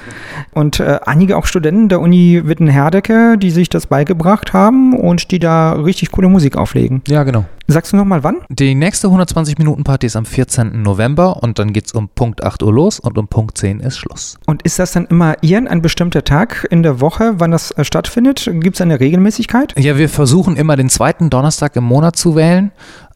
Und 0.51 0.79
äh, 0.79 0.99
einige 1.05 1.37
auch 1.37 1.45
Studenten 1.45 1.89
der 1.89 2.01
Uni 2.01 2.41
Witten-Herdecke, 2.45 3.37
die 3.37 3.51
sich 3.51 3.69
das 3.69 3.87
beigebracht 3.87 4.53
haben 4.53 4.95
und 4.95 5.31
die 5.31 5.39
da 5.39 5.73
richtig 5.73 6.11
coole 6.11 6.29
Musik 6.29 6.55
auflegen. 6.55 7.01
Ja, 7.07 7.23
genau. 7.23 7.45
Sagst 7.71 7.93
du 7.93 7.97
nochmal 7.97 8.23
wann? 8.23 8.37
Die 8.49 8.73
nächste 8.73 9.09
120-Minuten-Party 9.09 10.07
ist 10.07 10.15
am 10.15 10.25
14. 10.25 10.81
November 10.81 11.43
und 11.43 11.59
dann 11.59 11.71
geht 11.71 11.85
es 11.85 11.91
um 11.91 12.09
Punkt 12.09 12.43
8 12.43 12.63
Uhr 12.63 12.73
los 12.73 12.99
und 12.99 13.15
um 13.19 13.27
Punkt 13.27 13.59
10 13.59 13.79
ist 13.81 13.99
Schluss. 13.99 14.39
Und 14.47 14.63
ist 14.63 14.79
das 14.79 14.93
dann 14.93 15.05
immer 15.05 15.35
irgendein 15.41 15.83
bestimmter 15.83 16.23
Tag 16.23 16.65
in 16.71 16.81
der 16.81 16.99
Woche, 16.99 17.35
wann 17.37 17.51
das 17.51 17.69
äh, 17.69 17.83
stattfindet? 17.83 18.49
Gibt 18.51 18.77
es 18.77 18.81
eine 18.81 18.99
Regelmäßigkeit? 18.99 19.75
Ja, 19.77 19.99
wir 19.99 20.09
versuchen 20.09 20.55
immer 20.55 20.77
den 20.77 20.89
zweiten 20.89 21.29
Donnerstag 21.29 21.75
im 21.75 21.83
Monat 21.83 22.17
zu 22.19 22.35
wählen, 22.35 22.71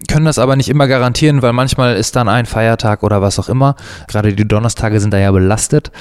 können 0.08 0.26
das 0.26 0.40
aber 0.40 0.56
nicht 0.56 0.70
immer 0.70 0.88
garantieren, 0.88 1.42
weil 1.42 1.54
manchmal 1.54 1.96
ist 1.96 2.16
dann 2.16 2.28
ein 2.28 2.46
Feiertag 2.46 3.04
oder 3.04 3.22
was 3.22 3.40
auch 3.40 3.50
immer. 3.50 3.76
Gerade 4.08 4.34
die 4.34 4.48
Donnerstage 4.48 5.00
sind 5.00 5.14
da 5.14 5.18
ja 5.18 5.32
belastet. 5.32 5.92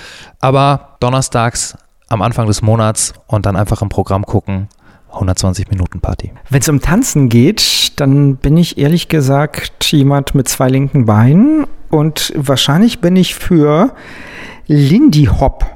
Aber 0.41 0.97
donnerstags 1.01 1.77
am 2.09 2.23
Anfang 2.23 2.47
des 2.47 2.63
Monats 2.63 3.13
und 3.27 3.47
dann 3.47 3.57
einfach 3.57 3.83
im 3.83 3.89
Programm 3.89 4.25
gucken 4.25 4.69
120 5.13 5.71
Minuten 5.71 6.01
Party. 6.01 6.33
Wenn 6.49 6.61
es 6.61 6.69
um 6.69 6.81
Tanzen 6.81 7.29
geht, 7.29 8.01
dann 8.01 8.37
bin 8.37 8.57
ich 8.57 8.79
ehrlich 8.79 9.09
gesagt 9.09 9.85
jemand 9.93 10.35
mit 10.35 10.49
zwei 10.49 10.69
linken 10.69 11.07
Beinen 11.07 11.67
und 11.91 12.33
wahrscheinlich 12.37 13.01
bin 13.01 13.17
ich 13.17 13.35
für 13.35 13.95
Lindy 14.67 15.27
Hop 15.27 15.67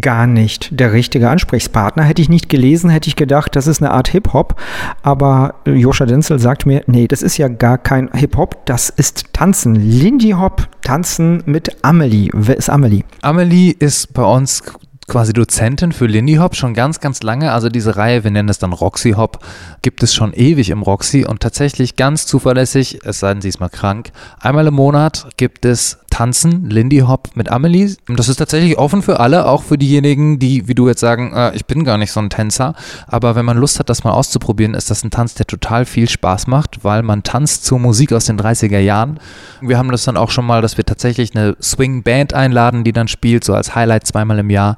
gar 0.00 0.26
nicht 0.26 0.78
der 0.78 0.92
richtige 0.92 1.30
Ansprechpartner. 1.30 2.02
Hätte 2.02 2.22
ich 2.22 2.28
nicht 2.28 2.48
gelesen, 2.48 2.90
hätte 2.90 3.08
ich 3.08 3.16
gedacht, 3.16 3.56
das 3.56 3.66
ist 3.66 3.82
eine 3.82 3.92
Art 3.92 4.08
Hip-Hop. 4.08 4.60
Aber 5.02 5.54
Joscha 5.64 6.06
Denzel 6.06 6.38
sagt 6.38 6.66
mir, 6.66 6.82
nee, 6.86 7.08
das 7.08 7.22
ist 7.22 7.36
ja 7.38 7.48
gar 7.48 7.78
kein 7.78 8.10
Hip-Hop, 8.12 8.66
das 8.66 8.90
ist 8.90 9.32
Tanzen. 9.32 9.74
Lindy 9.74 10.30
Hop, 10.30 10.68
Tanzen 10.82 11.42
mit 11.46 11.84
Amelie. 11.84 12.30
Wer 12.32 12.56
ist 12.56 12.68
Amelie? 12.68 13.04
Amelie 13.22 13.72
ist 13.72 14.12
bei 14.12 14.24
uns 14.24 14.62
quasi 15.10 15.32
Dozentin 15.32 15.90
für 15.92 16.06
Lindy 16.06 16.36
Hop 16.36 16.54
schon 16.54 16.72
ganz, 16.72 17.00
ganz 17.00 17.22
lange. 17.22 17.52
Also 17.52 17.68
diese 17.68 17.96
Reihe, 17.96 18.22
wir 18.22 18.30
nennen 18.30 18.48
es 18.48 18.58
dann 18.58 18.72
Roxy 18.72 19.12
Hop, 19.12 19.40
gibt 19.82 20.02
es 20.04 20.14
schon 20.14 20.32
ewig 20.32 20.70
im 20.70 20.82
Roxy 20.82 21.26
und 21.26 21.40
tatsächlich 21.40 21.96
ganz 21.96 22.26
zuverlässig, 22.26 23.00
es 23.04 23.18
sei 23.18 23.32
denn, 23.32 23.42
sie 23.42 23.48
ist 23.48 23.58
mal 23.58 23.68
krank, 23.68 24.12
einmal 24.38 24.68
im 24.68 24.74
Monat 24.74 25.26
gibt 25.36 25.64
es 25.64 25.98
tanzen, 26.10 26.68
Lindy 26.68 26.98
Hop 26.98 27.30
mit 27.34 27.50
Amelie. 27.50 27.96
Das 28.08 28.28
ist 28.28 28.36
tatsächlich 28.36 28.76
offen 28.78 29.00
für 29.00 29.20
alle, 29.20 29.46
auch 29.46 29.62
für 29.62 29.78
diejenigen, 29.78 30.38
die, 30.38 30.68
wie 30.68 30.74
du 30.74 30.88
jetzt 30.88 31.00
sagen, 31.00 31.32
äh, 31.32 31.54
ich 31.54 31.66
bin 31.66 31.84
gar 31.84 31.96
nicht 31.96 32.12
so 32.12 32.20
ein 32.20 32.30
Tänzer. 32.30 32.74
Aber 33.06 33.36
wenn 33.36 33.44
man 33.44 33.56
Lust 33.56 33.78
hat, 33.78 33.88
das 33.88 34.04
mal 34.04 34.12
auszuprobieren, 34.12 34.74
ist 34.74 34.90
das 34.90 35.02
ein 35.04 35.10
Tanz, 35.10 35.34
der 35.34 35.46
total 35.46 35.86
viel 35.86 36.08
Spaß 36.08 36.46
macht, 36.46 36.84
weil 36.84 37.02
man 37.02 37.22
tanzt 37.22 37.64
zur 37.64 37.78
Musik 37.78 38.12
aus 38.12 38.26
den 38.26 38.38
30er 38.38 38.78
Jahren. 38.80 39.18
Wir 39.60 39.78
haben 39.78 39.90
das 39.90 40.04
dann 40.04 40.16
auch 40.16 40.30
schon 40.30 40.44
mal, 40.44 40.60
dass 40.60 40.76
wir 40.76 40.84
tatsächlich 40.84 41.34
eine 41.34 41.56
Swing-Band 41.62 42.34
einladen, 42.34 42.84
die 42.84 42.92
dann 42.92 43.08
spielt, 43.08 43.44
so 43.44 43.54
als 43.54 43.74
Highlight 43.74 44.06
zweimal 44.06 44.38
im 44.38 44.50
Jahr. 44.50 44.76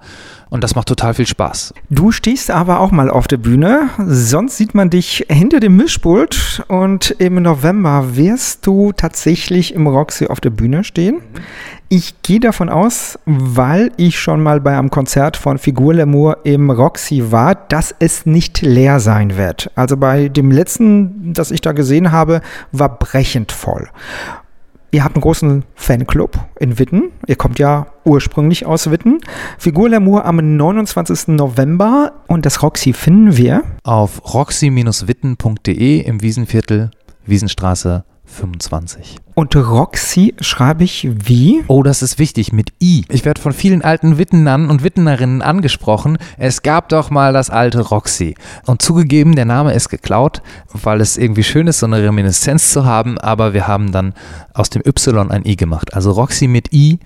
Und 0.53 0.63
das 0.63 0.75
macht 0.75 0.89
total 0.89 1.15
viel 1.15 1.27
Spaß. 1.27 1.73
Du 1.89 2.13
stehst 2.13 2.51
aber 2.51 2.81
auch 2.81 2.91
mal 2.91 3.09
auf 3.09 3.27
der 3.27 3.39
Bühne. 3.39 3.89
Sonst 4.07 4.59
sieht 4.59 4.75
man 4.75 4.91
dich 4.91 5.25
hinter 5.31 5.61
dem 5.61 5.79
Mischpult. 5.79 6.63
Und 6.69 7.11
im 7.13 7.41
November 7.41 8.17
wirst 8.17 8.67
du 8.67 8.93
tatsächlich 8.93 9.75
im 9.75 9.87
Roxy 9.87 10.27
auf 10.27 10.43
der 10.43 10.51
Bühne 10.51 10.85
stehen. 10.85 11.23
Ich 11.89 12.21
gehe 12.21 12.39
davon 12.39 12.69
aus, 12.69 13.19
weil 13.25 13.93
ich 13.97 14.21
schon 14.21 14.43
mal 14.43 14.61
bei 14.61 14.77
einem 14.77 14.91
Konzert 14.91 15.39
von 15.39 15.57
Figur 15.57 15.95
Lamour 15.95 16.45
im 16.45 16.71
Roxy 16.71 17.33
war, 17.33 17.55
dass 17.55 17.95
es 17.99 18.27
nicht 18.27 18.61
leer 18.61 19.01
sein 19.01 19.39
wird. 19.39 19.71
Also 19.75 19.97
bei 19.97 20.29
dem 20.29 20.51
letzten, 20.51 21.33
das 21.33 21.51
ich 21.51 21.63
da 21.63 21.73
gesehen 21.73 22.13
habe, 22.13 22.43
war 22.73 22.99
brechend 22.99 23.53
voll. 23.53 23.89
Ihr 24.95 25.05
habt 25.05 25.17
einen 25.17 25.23
großen 25.23 25.65
Fanclub 25.75 26.39
in 26.61 26.79
Witten. 26.79 27.13
Ihr 27.27 27.37
kommt 27.37 27.59
ja 27.59 27.87
ursprünglich 28.05 28.67
aus 28.67 28.91
Witten. 28.91 29.21
Figur 29.57 29.89
Lamour 29.89 30.27
am 30.27 30.37
29. 30.37 31.29
November 31.29 32.13
und 32.27 32.45
das 32.45 32.63
Roxy 32.63 32.93
finden 32.93 33.39
wir 33.39 33.63
auf 33.85 34.35
roxy-witten.de 34.35 36.01
im 36.01 36.21
Wiesenviertel, 36.21 36.91
Wiesenstraße 37.25 38.05
25. 38.33 39.17
Und 39.35 39.55
Roxy 39.57 40.35
schreibe 40.41 40.85
ich 40.85 41.09
wie? 41.13 41.65
Oh, 41.69 41.83
das 41.83 42.03
ist 42.03 42.19
wichtig, 42.19 42.53
mit 42.53 42.71
I. 42.83 43.05
Ich 43.09 43.25
werde 43.25 43.41
von 43.41 43.53
vielen 43.53 43.83
alten 43.83 44.19
Wittenern 44.19 44.69
und 44.69 44.83
Wittenerinnen 44.83 45.43
angesprochen. 45.43 46.19
Es 46.39 46.63
gab 46.63 46.89
doch 46.89 47.11
mal 47.11 47.33
das 47.33 47.51
alte 47.51 47.81
Roxy. 47.81 48.35
Und 48.67 48.83
zugegeben, 48.83 49.37
der 49.37 49.45
Name 49.45 49.73
ist 49.75 49.89
geklaut, 49.89 50.43
weil 50.73 51.01
es 51.01 51.17
irgendwie 51.17 51.45
schön 51.45 51.67
ist, 51.67 51.79
so 51.79 51.87
eine 51.87 52.03
Reminiszenz 52.03 52.73
zu 52.73 52.85
haben, 52.85 53.19
aber 53.19 53.55
wir 53.55 53.67
haben 53.67 53.93
dann 53.93 54.15
aus 54.55 54.71
dem 54.71 54.83
Y 54.85 55.31
ein 55.31 55.45
I 55.47 55.57
gemacht. 55.57 55.95
Also 55.95 56.11
Roxy 56.13 56.49
mit 56.49 56.73
I, 56.73 56.99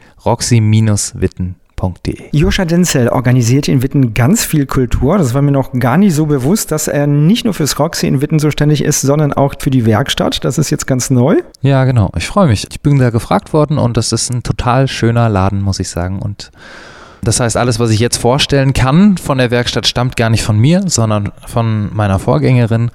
Roxy-Witten 1.77 2.31
Joscha 2.33 2.65
Denzel 2.65 3.09
organisiert 3.11 3.69
in 3.69 3.83
Witten 3.83 4.15
ganz 4.15 4.45
viel 4.45 4.67
Kultur. 4.67 5.19
Das 5.19 5.35
war 5.35 5.43
mir 5.43 5.53
noch 5.53 5.73
gar 5.73 5.99
nicht 5.99 6.15
so 6.15 6.27
bewusst, 6.27 6.73
dass 6.73 6.89
er 6.89 7.07
nicht 7.07 7.45
nur 7.45 7.53
fürs 7.53 7.79
Roxy 7.79 8.07
in 8.07 8.23
Witten 8.23 8.39
zuständig 8.39 8.83
ist, 8.83 9.03
sondern 9.03 9.33
auch 9.33 9.55
für 9.59 9.71
die 9.71 9.85
Werkstatt. 9.85 10.45
Das 10.45 10.57
ist 10.57 10.71
jetzt 10.71 10.87
ganz 10.87 11.11
neu. 11.11 11.43
Ja, 11.61 11.85
genau. 11.85 12.11
Ich 12.17 12.27
freue 12.27 12.49
mich. 12.49 12.67
Ich 12.71 12.81
bin 12.81 12.99
da 12.99 13.11
gefragt 13.11 13.53
worden 13.53 13.77
und 13.77 13.97
das 13.97 14.13
ist 14.13 14.31
ein 14.31 14.43
total 14.43 14.89
schöner 14.89 15.29
Laden, 15.29 15.61
muss 15.61 15.79
ich 15.79 15.91
sagen. 15.91 16.19
Und 16.21 16.51
das 17.27 17.41
heißt, 17.41 17.57
alles, 17.57 17.81
was 17.81 17.91
ich 17.91 17.99
jetzt 17.99 18.17
vorstellen 18.17 18.73
kann 18.73 19.19
von 19.19 19.39
der 19.39 19.51
Werkstatt, 19.51 19.87
stammt 19.87 20.17
gar 20.17 20.31
nicht 20.31 20.45
von 20.45 20.59
mir, 20.59 20.83
sondern 20.87 21.33
von 21.47 21.95
meiner 21.95 22.19
Vorgängerin. 22.19 22.91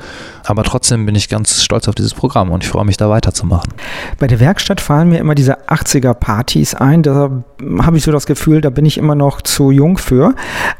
Aber 0.45 0.63
trotzdem 0.63 1.05
bin 1.05 1.15
ich 1.15 1.27
ganz 1.27 1.63
stolz 1.63 1.88
auf 1.88 1.95
dieses 1.95 2.13
Programm 2.13 2.50
und 2.51 2.63
ich 2.63 2.69
freue 2.69 2.85
mich, 2.85 2.97
da 2.97 3.09
weiterzumachen. 3.09 3.73
Bei 4.19 4.27
der 4.27 4.39
Werkstatt 4.39 4.79
fallen 4.79 5.09
mir 5.09 5.19
immer 5.19 5.35
diese 5.35 5.67
80er-Partys 5.67 6.75
ein. 6.75 7.03
Da 7.03 7.43
habe 7.79 7.97
ich 7.97 8.03
so 8.03 8.11
das 8.11 8.25
Gefühl, 8.25 8.61
da 8.61 8.69
bin 8.69 8.85
ich 8.85 8.97
immer 8.97 9.15
noch 9.15 9.41
zu 9.41 9.71
jung 9.71 9.97
für. 9.97 10.33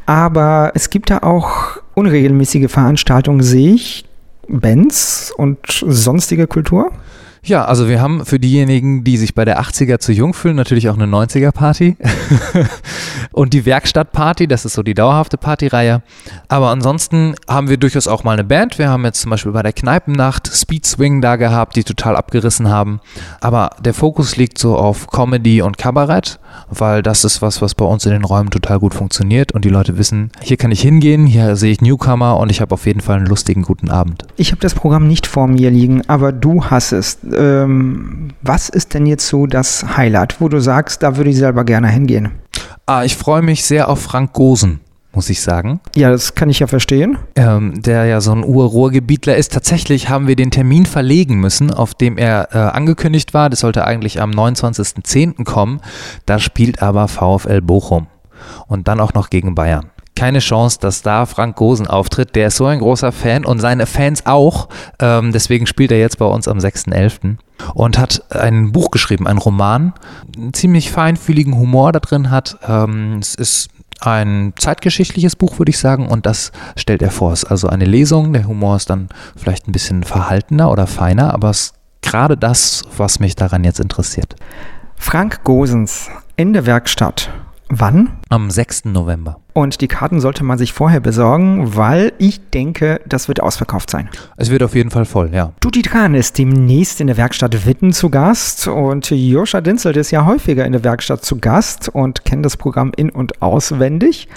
Aber 0.06 0.72
es 0.76 0.90
gibt 0.90 1.10
da 1.10 1.20
auch 1.20 1.78
unregelmäßige 1.94 2.72
Veranstaltungen, 2.72 3.44
sehe 3.44 3.74
ich. 3.74 4.06
Bands 4.48 5.34
und 5.36 5.60
sonstige 5.68 6.48
Kultur? 6.48 6.92
Ja, 7.44 7.66
also 7.66 7.90
wir 7.90 8.00
haben 8.00 8.24
für 8.24 8.40
diejenigen, 8.40 9.04
die 9.04 9.18
sich 9.18 9.34
bei 9.34 9.46
der 9.46 9.60
80er 9.60 9.98
zu 9.98 10.12
jung 10.12 10.36
fühlen, 10.36 10.56
natürlich 10.56 10.90
auch 10.90 10.96
eine 10.96 11.06
90er-Party. 11.06 11.98
und 13.32 13.54
die 13.54 13.66
Werkstattparty, 13.66 14.48
das 14.48 14.64
ist 14.64 14.74
so 14.74 14.84
die 14.84 14.94
dauerhafte 14.94 15.38
Partyreihe. 15.38 16.04
Aber 16.50 16.70
ansonsten 16.70 17.34
haben 17.48 17.68
wir 17.68 17.78
durchaus 17.78 18.08
auch 18.08 18.24
mal 18.24 18.34
eine 18.34 18.44
Band. 18.44 18.78
Wir 18.78 18.90
haben 18.90 19.06
jetzt 19.06 19.22
zum 19.22 19.32
Beispiel 19.32 19.54
bei 19.54 19.64
der 19.64 19.74
Kneipennacht 19.74 20.54
Speed 20.54 20.86
Swing 20.86 21.20
da 21.22 21.36
gehabt, 21.36 21.76
die 21.76 21.84
total 21.84 22.16
abgerissen 22.16 22.70
haben. 22.70 23.00
Aber 23.40 23.72
der 23.84 23.96
Fokus 23.96 24.38
liegt 24.38 24.60
so 24.60 24.78
auf 24.78 25.08
Comedy 25.08 25.64
und 25.64 25.80
Kabarett, 25.80 26.40
weil 26.70 27.02
das 27.02 27.24
ist 27.26 27.42
was, 27.42 27.60
was 27.60 27.74
bei 27.74 27.86
uns 27.86 28.06
in 28.06 28.12
den 28.12 28.24
Räumen 28.24 28.52
total 28.52 28.78
gut 28.78 28.94
funktioniert 28.94 29.52
und 29.52 29.66
die 29.66 29.70
Leute 29.70 29.98
wissen, 29.98 30.32
hier 30.44 30.58
kann 30.58 30.72
ich 30.72 30.82
hingehen, 30.82 31.26
hier 31.26 31.56
sehe 31.56 31.72
ich 31.72 31.82
Newcomer 31.82 32.38
und 32.38 32.52
ich 32.52 32.62
habe 32.62 32.76
auf 32.76 32.86
jeden 32.86 33.02
Fall 33.02 33.18
einen 33.18 33.26
lustigen 33.26 33.64
guten 33.64 33.90
Abend. 33.90 34.26
Ich 34.38 34.52
habe 34.52 34.62
das 34.62 34.76
Programm 34.76 35.08
nicht 35.08 35.26
vor 35.26 35.48
mir 35.48 35.72
liegen, 35.72 36.04
aber 36.08 36.32
du 36.32 36.66
hast 36.66 36.92
es 36.92 37.18
ähm, 37.36 38.30
was 38.42 38.70
ist 38.70 38.94
denn 38.94 39.06
jetzt 39.06 39.28
so 39.28 39.46
das 39.46 39.98
Highlight, 39.98 40.40
wo 40.40 40.50
du 40.50 40.60
sagst, 40.60 41.04
da 41.04 41.18
würde 41.18 41.30
ich 41.30 41.38
selber 41.38 41.64
gerne 41.64 41.90
hingehen? 41.90 42.32
Ah, 42.86 43.04
ich 43.04 43.16
freue 43.16 43.42
mich 43.42 43.64
sehr 43.64 43.90
auf 43.90 44.02
Frank 44.02 44.34
Gosen 44.34 44.82
muss 45.14 45.30
ich 45.30 45.42
sagen. 45.42 45.82
Ja, 45.96 46.10
das 46.10 46.36
kann 46.36 46.50
ich 46.50 46.60
ja 46.60 46.68
verstehen. 46.68 47.18
Ähm, 47.36 47.82
der 47.82 48.06
ja 48.06 48.22
so 48.22 48.32
ein 48.32 48.44
Ur-Ruhrgebietler 48.44 49.36
ist. 49.36 49.52
Tatsächlich 49.52 50.10
haben 50.10 50.28
wir 50.28 50.36
den 50.36 50.52
Termin 50.52 50.86
verlegen 50.86 51.40
müssen, 51.40 51.72
auf 51.72 51.94
dem 51.94 52.18
er 52.18 52.50
äh, 52.54 52.58
angekündigt 52.58 53.34
war. 53.34 53.50
Das 53.50 53.60
sollte 53.60 53.86
eigentlich 53.86 54.22
am 54.22 54.32
29.10. 54.32 55.44
kommen. 55.44 55.82
Da 56.26 56.40
spielt 56.40 56.82
aber 56.82 57.08
VfL 57.08 57.62
Bochum. 57.62 58.08
Und 58.68 58.88
dann 58.88 59.00
auch 59.00 59.14
noch 59.14 59.30
gegen 59.30 59.54
Bayern 59.54 59.91
keine 60.16 60.40
Chance, 60.40 60.78
dass 60.80 61.02
da 61.02 61.26
Frank 61.26 61.56
Gosen 61.56 61.88
auftritt. 61.88 62.36
Der 62.36 62.48
ist 62.48 62.58
so 62.58 62.66
ein 62.66 62.80
großer 62.80 63.12
Fan 63.12 63.46
und 63.46 63.60
seine 63.60 63.86
Fans 63.86 64.26
auch. 64.26 64.70
Ähm, 65.00 65.32
deswegen 65.32 65.68
spielt 65.68 65.92
er 65.92 66.00
jetzt 66.00 66.18
bei 66.18 66.26
uns 66.26 66.48
am 66.48 66.58
6.11. 66.58 67.38
und 67.74 67.98
hat 67.98 68.24
ein 68.32 68.72
Buch 68.72 68.92
geschrieben, 68.92 69.28
ein 69.28 69.38
Roman, 69.38 69.94
einen 70.36 70.54
ziemlich 70.54 70.92
feinfühligen 70.92 71.58
Humor 71.58 71.92
da 71.92 72.00
drin 72.00 72.30
hat. 72.30 72.58
Ähm, 72.68 73.18
es 73.20 73.36
ist 73.36 73.70
ein 74.02 74.54
zeitgeschichtliches 74.58 75.36
Buch, 75.36 75.60
würde 75.60 75.70
ich 75.70 75.78
sagen, 75.78 76.08
und 76.08 76.26
das 76.26 76.52
stellt 76.76 77.02
er 77.02 77.12
vor. 77.12 77.34
Es 77.34 77.44
ist 77.44 77.52
also 77.52 77.68
eine 77.68 77.86
Lesung. 77.86 78.34
Der 78.34 78.48
Humor 78.48 78.76
ist 78.76 78.90
dann 78.90 79.10
vielleicht 79.36 79.68
ein 79.68 79.72
bisschen 79.72 80.04
verhaltener 80.04 80.72
oder 80.72 80.88
feiner, 80.88 81.34
aber 81.34 81.52
es 81.52 81.62
ist 81.62 81.74
gerade 82.02 82.36
das, 82.36 82.84
was 82.98 83.20
mich 83.20 83.36
daran 83.36 83.64
jetzt 83.64 83.80
interessiert. 83.80 84.36
Frank 84.96 85.44
Gosens 85.44 86.10
in 86.36 86.54
der 86.54 86.66
Werkstatt 86.66 87.30
Wann? 87.74 88.10
Am 88.28 88.52
6. 88.52 88.86
November. 88.86 89.40
Und 89.54 89.80
die 89.80 89.88
Karten 89.88 90.20
sollte 90.20 90.44
man 90.44 90.58
sich 90.58 90.74
vorher 90.74 91.00
besorgen, 91.00 91.78
weil 91.78 92.12
ich 92.18 92.50
denke, 92.50 93.00
das 93.08 93.30
wird 93.30 93.42
ausverkauft 93.42 93.90
sein. 93.90 94.10
Es 94.36 94.50
wird 94.50 94.62
auf 94.62 94.76
jeden 94.76 94.92
Fall 94.92 95.06
voll, 95.06 95.30
ja. 95.34 95.54
Tutti 95.62 95.82
Tran 95.82 96.14
ist 96.14 96.38
demnächst 96.38 97.00
in 97.00 97.08
der 97.08 97.16
Werkstatt 97.16 97.66
Witten 97.66 97.94
zu 97.94 98.10
Gast 98.10 98.68
und 98.68 99.10
Joscha 99.10 99.62
Dinzelt 99.62 99.96
ist 99.96 100.12
ja 100.12 100.26
häufiger 100.26 100.66
in 100.66 100.74
der 100.74 100.84
Werkstatt 100.84 101.24
zu 101.24 101.38
Gast 101.38 101.88
und 101.88 102.26
kennt 102.26 102.46
das 102.46 102.58
Programm 102.58 102.92
in- 102.98 103.10
und 103.10 103.42
auswendig. 103.42 104.28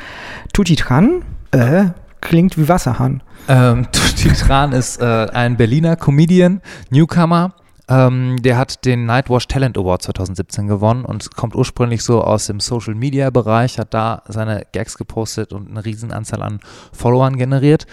Tutti 0.52 0.76
Tran, 0.76 1.22
äh, 1.50 1.86
klingt 2.20 2.56
wie 2.56 2.68
Wasserhahn. 2.68 3.20
Ähm, 3.48 3.88
Tutti 3.92 4.28
Tran 4.28 4.70
ist 4.70 5.00
äh, 5.00 5.26
ein 5.32 5.56
Berliner 5.56 5.96
Comedian, 5.96 6.60
Newcomer 6.90 7.52
ähm, 7.88 8.36
der 8.42 8.56
hat 8.56 8.84
den 8.84 9.04
Nightwash 9.06 9.46
Talent 9.46 9.76
Award 9.76 10.02
2017 10.02 10.66
gewonnen 10.66 11.04
und 11.04 11.34
kommt 11.36 11.54
ursprünglich 11.54 12.02
so 12.02 12.22
aus 12.22 12.46
dem 12.46 12.60
Social 12.60 12.94
Media 12.94 13.30
Bereich, 13.30 13.78
hat 13.78 13.92
da 13.92 14.22
seine 14.26 14.66
Gags 14.72 14.96
gepostet 14.96 15.52
und 15.52 15.68
eine 15.68 15.84
Riesenanzahl 15.84 16.42
an 16.42 16.60
Followern 16.92 17.36
generiert 17.36 17.86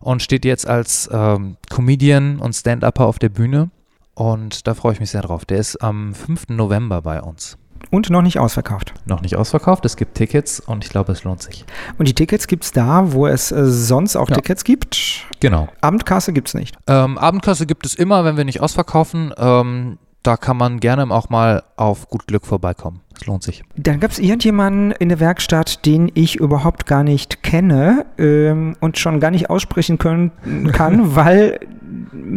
und 0.00 0.22
steht 0.22 0.44
jetzt 0.44 0.66
als 0.68 1.08
ähm, 1.12 1.56
Comedian 1.70 2.38
und 2.40 2.54
Stand-Upper 2.54 3.06
auf 3.06 3.18
der 3.18 3.30
Bühne. 3.30 3.70
Und 4.14 4.66
da 4.66 4.74
freue 4.74 4.94
ich 4.94 5.00
mich 5.00 5.10
sehr 5.10 5.22
drauf. 5.22 5.44
Der 5.44 5.58
ist 5.58 5.76
am 5.76 6.12
5. 6.12 6.48
November 6.48 7.02
bei 7.02 7.22
uns. 7.22 7.56
Und 7.90 8.10
noch 8.10 8.22
nicht 8.22 8.38
ausverkauft. 8.38 8.94
Noch 9.06 9.22
nicht 9.22 9.36
ausverkauft. 9.36 9.84
Es 9.84 9.96
gibt 9.96 10.14
Tickets 10.14 10.60
und 10.60 10.84
ich 10.84 10.90
glaube, 10.90 11.12
es 11.12 11.24
lohnt 11.24 11.42
sich. 11.42 11.64
Und 11.98 12.08
die 12.08 12.14
Tickets 12.14 12.46
gibt 12.46 12.64
es 12.64 12.72
da, 12.72 13.12
wo 13.12 13.26
es 13.26 13.50
äh, 13.50 13.66
sonst 13.66 14.16
auch 14.16 14.28
ja. 14.28 14.36
Tickets 14.36 14.64
gibt? 14.64 15.26
Genau. 15.40 15.68
Abendkasse 15.80 16.32
gibt 16.32 16.48
es 16.48 16.54
nicht. 16.54 16.76
Ähm, 16.86 17.16
Abendkasse 17.18 17.66
gibt 17.66 17.86
es 17.86 17.94
immer, 17.94 18.24
wenn 18.24 18.36
wir 18.36 18.44
nicht 18.44 18.60
ausverkaufen. 18.60 19.32
Ähm, 19.36 19.98
da 20.22 20.36
kann 20.36 20.56
man 20.56 20.80
gerne 20.80 21.10
auch 21.10 21.30
mal 21.30 21.62
auf 21.76 22.08
gut 22.08 22.26
Glück 22.26 22.44
vorbeikommen. 22.44 23.00
Es 23.20 23.26
lohnt 23.26 23.42
sich. 23.42 23.64
Dann 23.76 23.98
gab 24.00 24.12
es 24.12 24.18
irgendjemanden 24.18 24.92
in 24.92 25.08
der 25.08 25.18
Werkstatt, 25.18 25.84
den 25.86 26.10
ich 26.14 26.36
überhaupt 26.36 26.86
gar 26.86 27.02
nicht 27.02 27.42
kenne 27.42 28.06
ähm, 28.16 28.76
und 28.80 28.98
schon 28.98 29.18
gar 29.18 29.30
nicht 29.30 29.50
aussprechen 29.50 29.98
können, 29.98 30.30
kann, 30.72 31.16
weil 31.16 31.58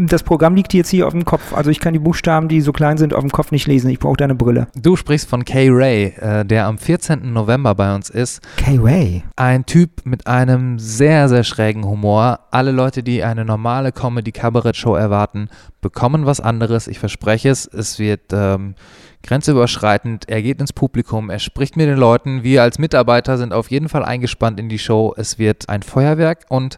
das 0.05 0.23
Programm 0.23 0.55
liegt 0.55 0.73
jetzt 0.73 0.89
hier 0.89 1.05
auf 1.05 1.13
dem 1.13 1.25
Kopf. 1.25 1.53
Also 1.53 1.69
ich 1.69 1.79
kann 1.79 1.93
die 1.93 1.99
Buchstaben, 1.99 2.47
die 2.47 2.61
so 2.61 2.71
klein 2.71 2.97
sind, 2.97 3.13
auf 3.13 3.21
dem 3.21 3.31
Kopf 3.31 3.51
nicht 3.51 3.67
lesen. 3.67 3.89
Ich 3.89 3.99
brauche 3.99 4.17
deine 4.17 4.35
Brille. 4.35 4.67
Du 4.75 4.95
sprichst 4.95 5.29
von 5.29 5.45
Kay 5.45 5.69
Ray, 5.69 6.13
äh, 6.19 6.45
der 6.45 6.65
am 6.65 6.77
14. 6.77 7.31
November 7.31 7.75
bei 7.75 7.93
uns 7.93 8.09
ist. 8.09 8.41
Kay 8.57 8.79
Ray? 8.81 9.23
Ein 9.35 9.65
Typ 9.65 10.05
mit 10.05 10.27
einem 10.27 10.79
sehr, 10.79 11.29
sehr 11.29 11.43
schrägen 11.43 11.85
Humor. 11.85 12.39
Alle 12.51 12.71
Leute, 12.71 13.03
die 13.03 13.23
eine 13.23 13.45
normale 13.45 13.91
Comedy-Kabarett-Show 13.91 14.95
erwarten, 14.95 15.49
bekommen 15.81 16.25
was 16.25 16.39
anderes. 16.39 16.87
Ich 16.87 16.99
verspreche 16.99 17.49
es. 17.49 17.65
Es 17.65 17.99
wird 17.99 18.31
ähm, 18.31 18.75
grenzüberschreitend. 19.23 20.29
Er 20.29 20.41
geht 20.41 20.59
ins 20.59 20.73
Publikum, 20.73 21.29
er 21.29 21.39
spricht 21.39 21.77
mit 21.77 21.87
den 21.87 21.97
Leuten. 21.97 22.43
Wir 22.43 22.63
als 22.63 22.79
Mitarbeiter 22.79 23.37
sind 23.37 23.53
auf 23.53 23.71
jeden 23.71 23.89
Fall 23.89 24.03
eingespannt 24.03 24.59
in 24.59 24.69
die 24.69 24.79
Show. 24.79 25.13
Es 25.17 25.37
wird 25.37 25.69
ein 25.69 25.83
Feuerwerk 25.83 26.45
und 26.49 26.77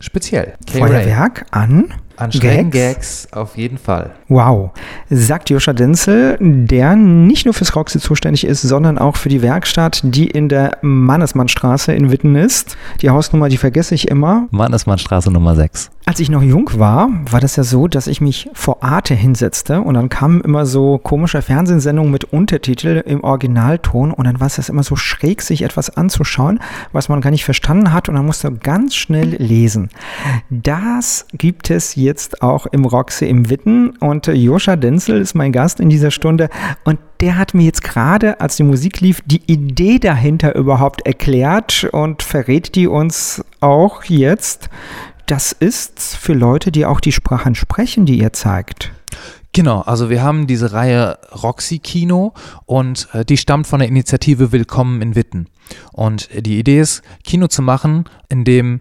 speziell. 0.00 0.54
Feuerwerk 0.70 1.46
an? 1.50 1.94
An 2.16 2.32
schrägen 2.32 2.70
Gags 2.70 3.28
auf 3.32 3.56
jeden 3.56 3.78
Fall. 3.78 4.10
Wow. 4.28 4.70
Sagt 5.10 5.50
Joscha 5.50 5.72
Denzel, 5.72 6.38
der 6.40 6.96
nicht 6.96 7.44
nur 7.44 7.54
fürs 7.54 7.74
Roxy 7.74 7.98
zuständig 7.98 8.46
ist, 8.46 8.62
sondern 8.62 8.98
auch 8.98 9.16
für 9.16 9.28
die 9.28 9.42
Werkstatt, 9.42 10.00
die 10.04 10.26
in 10.26 10.48
der 10.48 10.78
Mannesmannstraße 10.82 11.92
in 11.92 12.10
Witten 12.10 12.34
ist. 12.36 12.76
Die 13.00 13.10
Hausnummer, 13.10 13.48
die 13.48 13.56
vergesse 13.56 13.94
ich 13.94 14.08
immer. 14.08 14.46
Mannesmannstraße 14.50 15.30
Nummer 15.30 15.54
6. 15.54 15.90
Als 16.04 16.18
ich 16.18 16.30
noch 16.30 16.42
jung 16.42 16.68
war, 16.78 17.08
war 17.30 17.40
das 17.40 17.54
ja 17.54 17.62
so, 17.62 17.86
dass 17.86 18.08
ich 18.08 18.20
mich 18.20 18.50
vor 18.54 18.82
Arte 18.82 19.14
hinsetzte 19.14 19.80
und 19.80 19.94
dann 19.94 20.08
kamen 20.08 20.40
immer 20.40 20.66
so 20.66 20.98
komische 20.98 21.42
Fernsehsendungen 21.42 22.10
mit 22.10 22.24
Untertitel 22.24 23.02
im 23.06 23.22
Originalton 23.22 24.10
und 24.10 24.26
dann 24.26 24.40
war 24.40 24.48
es 24.48 24.56
das 24.56 24.68
immer 24.68 24.82
so 24.82 24.96
schräg, 24.96 25.42
sich 25.42 25.62
etwas 25.62 25.96
anzuschauen, 25.96 26.58
was 26.90 27.08
man 27.08 27.20
gar 27.20 27.30
nicht 27.30 27.44
verstanden 27.44 27.92
hat 27.92 28.08
und 28.08 28.16
dann 28.16 28.26
musste 28.26 28.50
ganz 28.50 28.96
schnell 28.96 29.36
lesen. 29.38 29.90
Das 30.50 31.26
gibt 31.32 31.70
es 31.70 31.94
jetzt 31.94 32.11
auch 32.40 32.66
im 32.66 32.84
Roxy 32.84 33.26
im 33.26 33.48
Witten 33.50 33.96
und 33.98 34.26
Joscha 34.26 34.76
Denzel 34.76 35.20
ist 35.20 35.34
mein 35.34 35.52
Gast 35.52 35.80
in 35.80 35.88
dieser 35.88 36.10
Stunde 36.10 36.48
und 36.84 36.98
der 37.20 37.38
hat 37.38 37.54
mir 37.54 37.64
jetzt 37.64 37.82
gerade, 37.82 38.40
als 38.40 38.56
die 38.56 38.64
Musik 38.64 39.00
lief, 39.00 39.20
die 39.24 39.42
Idee 39.46 39.98
dahinter 39.98 40.54
überhaupt 40.54 41.06
erklärt 41.06 41.88
und 41.92 42.22
verrät 42.22 42.74
die 42.74 42.86
uns 42.86 43.44
auch 43.60 44.04
jetzt 44.04 44.68
das 45.26 45.52
ist 45.52 46.16
für 46.16 46.34
Leute, 46.34 46.72
die 46.72 46.84
auch 46.84 47.00
die 47.00 47.12
Sprachen 47.12 47.54
sprechen, 47.54 48.04
die 48.04 48.18
ihr 48.18 48.32
zeigt. 48.32 48.92
Genau, 49.52 49.80
also 49.80 50.10
wir 50.10 50.22
haben 50.22 50.46
diese 50.46 50.72
Reihe 50.72 51.18
Roxy 51.42 51.78
Kino 51.78 52.32
und 52.66 53.08
äh, 53.12 53.24
die 53.24 53.36
stammt 53.36 53.66
von 53.66 53.80
der 53.80 53.88
Initiative 53.88 54.50
Willkommen 54.50 55.02
in 55.02 55.14
Witten. 55.14 55.46
Und 55.92 56.28
die 56.34 56.58
Idee 56.58 56.80
ist, 56.80 57.02
Kino 57.22 57.46
zu 57.46 57.62
machen, 57.62 58.04
in 58.28 58.44
dem 58.44 58.80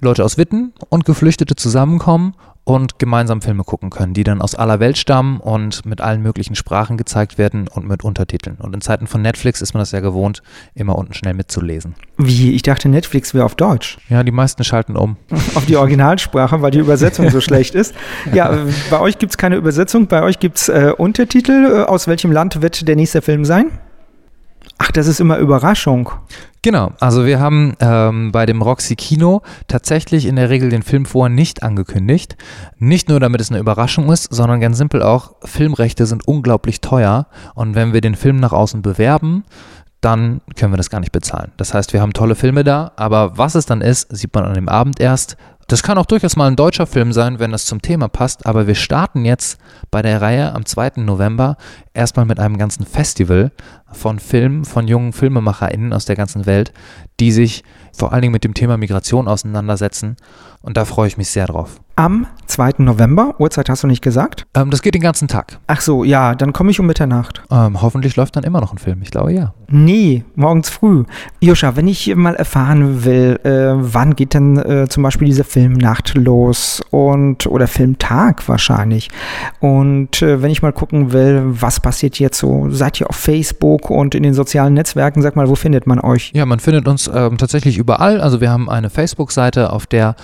Leute 0.00 0.24
aus 0.24 0.38
Witten 0.38 0.72
und 0.88 1.04
Geflüchtete 1.04 1.56
zusammenkommen 1.56 2.34
und 2.68 2.98
gemeinsam 2.98 3.40
Filme 3.40 3.64
gucken 3.64 3.88
können, 3.88 4.12
die 4.12 4.24
dann 4.24 4.42
aus 4.42 4.54
aller 4.54 4.78
Welt 4.78 4.98
stammen 4.98 5.40
und 5.40 5.86
mit 5.86 6.02
allen 6.02 6.20
möglichen 6.20 6.54
Sprachen 6.54 6.98
gezeigt 6.98 7.38
werden 7.38 7.66
und 7.66 7.88
mit 7.88 8.04
Untertiteln. 8.04 8.56
Und 8.58 8.74
in 8.74 8.82
Zeiten 8.82 9.06
von 9.06 9.22
Netflix 9.22 9.62
ist 9.62 9.72
man 9.72 9.80
das 9.80 9.90
ja 9.92 10.00
gewohnt, 10.00 10.42
immer 10.74 10.98
unten 10.98 11.14
schnell 11.14 11.32
mitzulesen. 11.32 11.94
Wie? 12.18 12.52
Ich 12.52 12.60
dachte, 12.60 12.90
Netflix 12.90 13.32
wäre 13.32 13.46
auf 13.46 13.54
Deutsch. 13.54 13.96
Ja, 14.10 14.22
die 14.22 14.32
meisten 14.32 14.64
schalten 14.64 14.96
um. 14.96 15.16
Auf 15.54 15.64
die 15.64 15.76
Originalsprache, 15.76 16.60
weil 16.60 16.70
die 16.70 16.80
Übersetzung 16.80 17.30
so 17.30 17.40
schlecht 17.40 17.74
ist. 17.74 17.94
Ja, 18.34 18.66
bei 18.90 19.00
euch 19.00 19.16
gibt 19.16 19.32
es 19.32 19.38
keine 19.38 19.56
Übersetzung, 19.56 20.06
bei 20.06 20.22
euch 20.22 20.38
gibt 20.38 20.58
es 20.58 20.68
äh, 20.68 20.92
Untertitel. 20.94 21.52
Äh, 21.52 21.82
aus 21.84 22.06
welchem 22.06 22.32
Land 22.32 22.60
wird 22.60 22.86
der 22.86 22.96
nächste 22.96 23.22
Film 23.22 23.46
sein? 23.46 23.70
Ach, 24.76 24.90
das 24.92 25.06
ist 25.06 25.20
immer 25.20 25.38
Überraschung. 25.38 26.10
Genau, 26.68 26.92
also 27.00 27.24
wir 27.24 27.40
haben 27.40 27.72
ähm, 27.80 28.30
bei 28.30 28.44
dem 28.44 28.60
Roxy 28.60 28.94
Kino 28.94 29.40
tatsächlich 29.68 30.26
in 30.26 30.36
der 30.36 30.50
Regel 30.50 30.68
den 30.68 30.82
Film 30.82 31.06
vorher 31.06 31.34
nicht 31.34 31.62
angekündigt. 31.62 32.36
Nicht 32.76 33.08
nur 33.08 33.20
damit 33.20 33.40
es 33.40 33.50
eine 33.50 33.58
Überraschung 33.58 34.12
ist, 34.12 34.24
sondern 34.24 34.60
ganz 34.60 34.76
simpel 34.76 35.02
auch, 35.02 35.32
Filmrechte 35.42 36.04
sind 36.04 36.28
unglaublich 36.28 36.82
teuer 36.82 37.26
und 37.54 37.74
wenn 37.74 37.94
wir 37.94 38.02
den 38.02 38.16
Film 38.16 38.36
nach 38.36 38.52
außen 38.52 38.82
bewerben, 38.82 39.44
dann 40.02 40.42
können 40.56 40.74
wir 40.74 40.76
das 40.76 40.90
gar 40.90 41.00
nicht 41.00 41.10
bezahlen. 41.10 41.52
Das 41.56 41.72
heißt, 41.72 41.94
wir 41.94 42.02
haben 42.02 42.12
tolle 42.12 42.34
Filme 42.34 42.64
da, 42.64 42.92
aber 42.96 43.38
was 43.38 43.54
es 43.54 43.64
dann 43.64 43.80
ist, 43.80 44.14
sieht 44.14 44.34
man 44.34 44.44
an 44.44 44.52
dem 44.52 44.68
Abend 44.68 45.00
erst. 45.00 45.38
Das 45.68 45.82
kann 45.82 45.96
auch 45.96 46.04
durchaus 46.04 46.36
mal 46.36 46.48
ein 46.48 46.56
deutscher 46.56 46.86
Film 46.86 47.14
sein, 47.14 47.38
wenn 47.38 47.50
das 47.50 47.64
zum 47.64 47.80
Thema 47.80 48.08
passt, 48.08 48.44
aber 48.44 48.66
wir 48.66 48.74
starten 48.74 49.24
jetzt 49.24 49.58
bei 49.90 50.02
der 50.02 50.20
Reihe 50.20 50.54
am 50.54 50.66
2. 50.66 50.92
November 50.96 51.56
erstmal 51.98 52.24
mit 52.24 52.38
einem 52.38 52.56
ganzen 52.56 52.86
Festival 52.86 53.50
von 53.92 54.18
Filmen, 54.18 54.64
von 54.64 54.88
jungen 54.88 55.12
FilmemacherInnen 55.12 55.92
aus 55.92 56.04
der 56.04 56.16
ganzen 56.16 56.46
Welt, 56.46 56.72
die 57.20 57.32
sich 57.32 57.64
vor 57.92 58.12
allen 58.12 58.22
Dingen 58.22 58.32
mit 58.32 58.44
dem 58.44 58.54
Thema 58.54 58.76
Migration 58.76 59.28
auseinandersetzen. 59.28 60.16
Und 60.62 60.76
da 60.76 60.84
freue 60.84 61.08
ich 61.08 61.18
mich 61.18 61.28
sehr 61.28 61.46
drauf 61.46 61.80
am 61.98 62.28
2. 62.46 62.74
November. 62.78 63.34
Uhrzeit 63.38 63.68
hast 63.68 63.82
du 63.82 63.88
nicht 63.88 64.02
gesagt? 64.02 64.46
Ähm, 64.54 64.70
das 64.70 64.82
geht 64.82 64.94
den 64.94 65.02
ganzen 65.02 65.26
Tag. 65.26 65.58
Ach 65.66 65.80
so, 65.80 66.04
ja, 66.04 66.36
dann 66.36 66.52
komme 66.52 66.70
ich 66.70 66.78
um 66.78 66.86
Mitternacht. 66.86 67.42
Ähm, 67.50 67.82
hoffentlich 67.82 68.14
läuft 68.14 68.36
dann 68.36 68.44
immer 68.44 68.60
noch 68.60 68.72
ein 68.72 68.78
Film. 68.78 69.02
Ich 69.02 69.10
glaube 69.10 69.32
ja. 69.32 69.52
Nee, 69.66 70.24
morgens 70.36 70.70
früh. 70.70 71.02
Joscha, 71.40 71.74
wenn 71.74 71.88
ich 71.88 72.14
mal 72.14 72.36
erfahren 72.36 73.04
will, 73.04 73.40
äh, 73.42 73.72
wann 73.74 74.14
geht 74.14 74.34
denn 74.34 74.58
äh, 74.58 74.88
zum 74.88 75.02
Beispiel 75.02 75.26
diese 75.26 75.42
Filmnacht 75.42 76.14
los 76.14 76.82
und 76.90 77.48
oder 77.48 77.66
Filmtag 77.66 78.48
wahrscheinlich. 78.48 79.10
Und 79.58 80.22
äh, 80.22 80.40
wenn 80.40 80.52
ich 80.52 80.62
mal 80.62 80.72
gucken 80.72 81.12
will, 81.12 81.42
was 81.46 81.80
passiert 81.80 81.87
jetzt 82.00 82.38
so, 82.38 82.70
seid 82.70 83.00
ihr 83.00 83.08
auf 83.08 83.16
Facebook 83.16 83.90
und 83.90 84.14
in 84.14 84.22
den 84.22 84.34
sozialen 84.34 84.74
Netzwerken? 84.74 85.22
Sag 85.22 85.36
mal, 85.36 85.48
wo 85.48 85.54
findet 85.54 85.86
man 85.86 86.00
euch? 86.00 86.32
Ja, 86.34 86.46
man 86.46 86.60
findet 86.60 86.88
uns 86.88 87.10
ähm, 87.12 87.38
tatsächlich 87.38 87.78
überall. 87.78 88.20
Also 88.20 88.40
wir 88.40 88.50
haben 88.50 88.68
eine 88.68 88.90
Facebook-Seite, 88.90 89.72
auf 89.72 89.86
der 89.86 90.16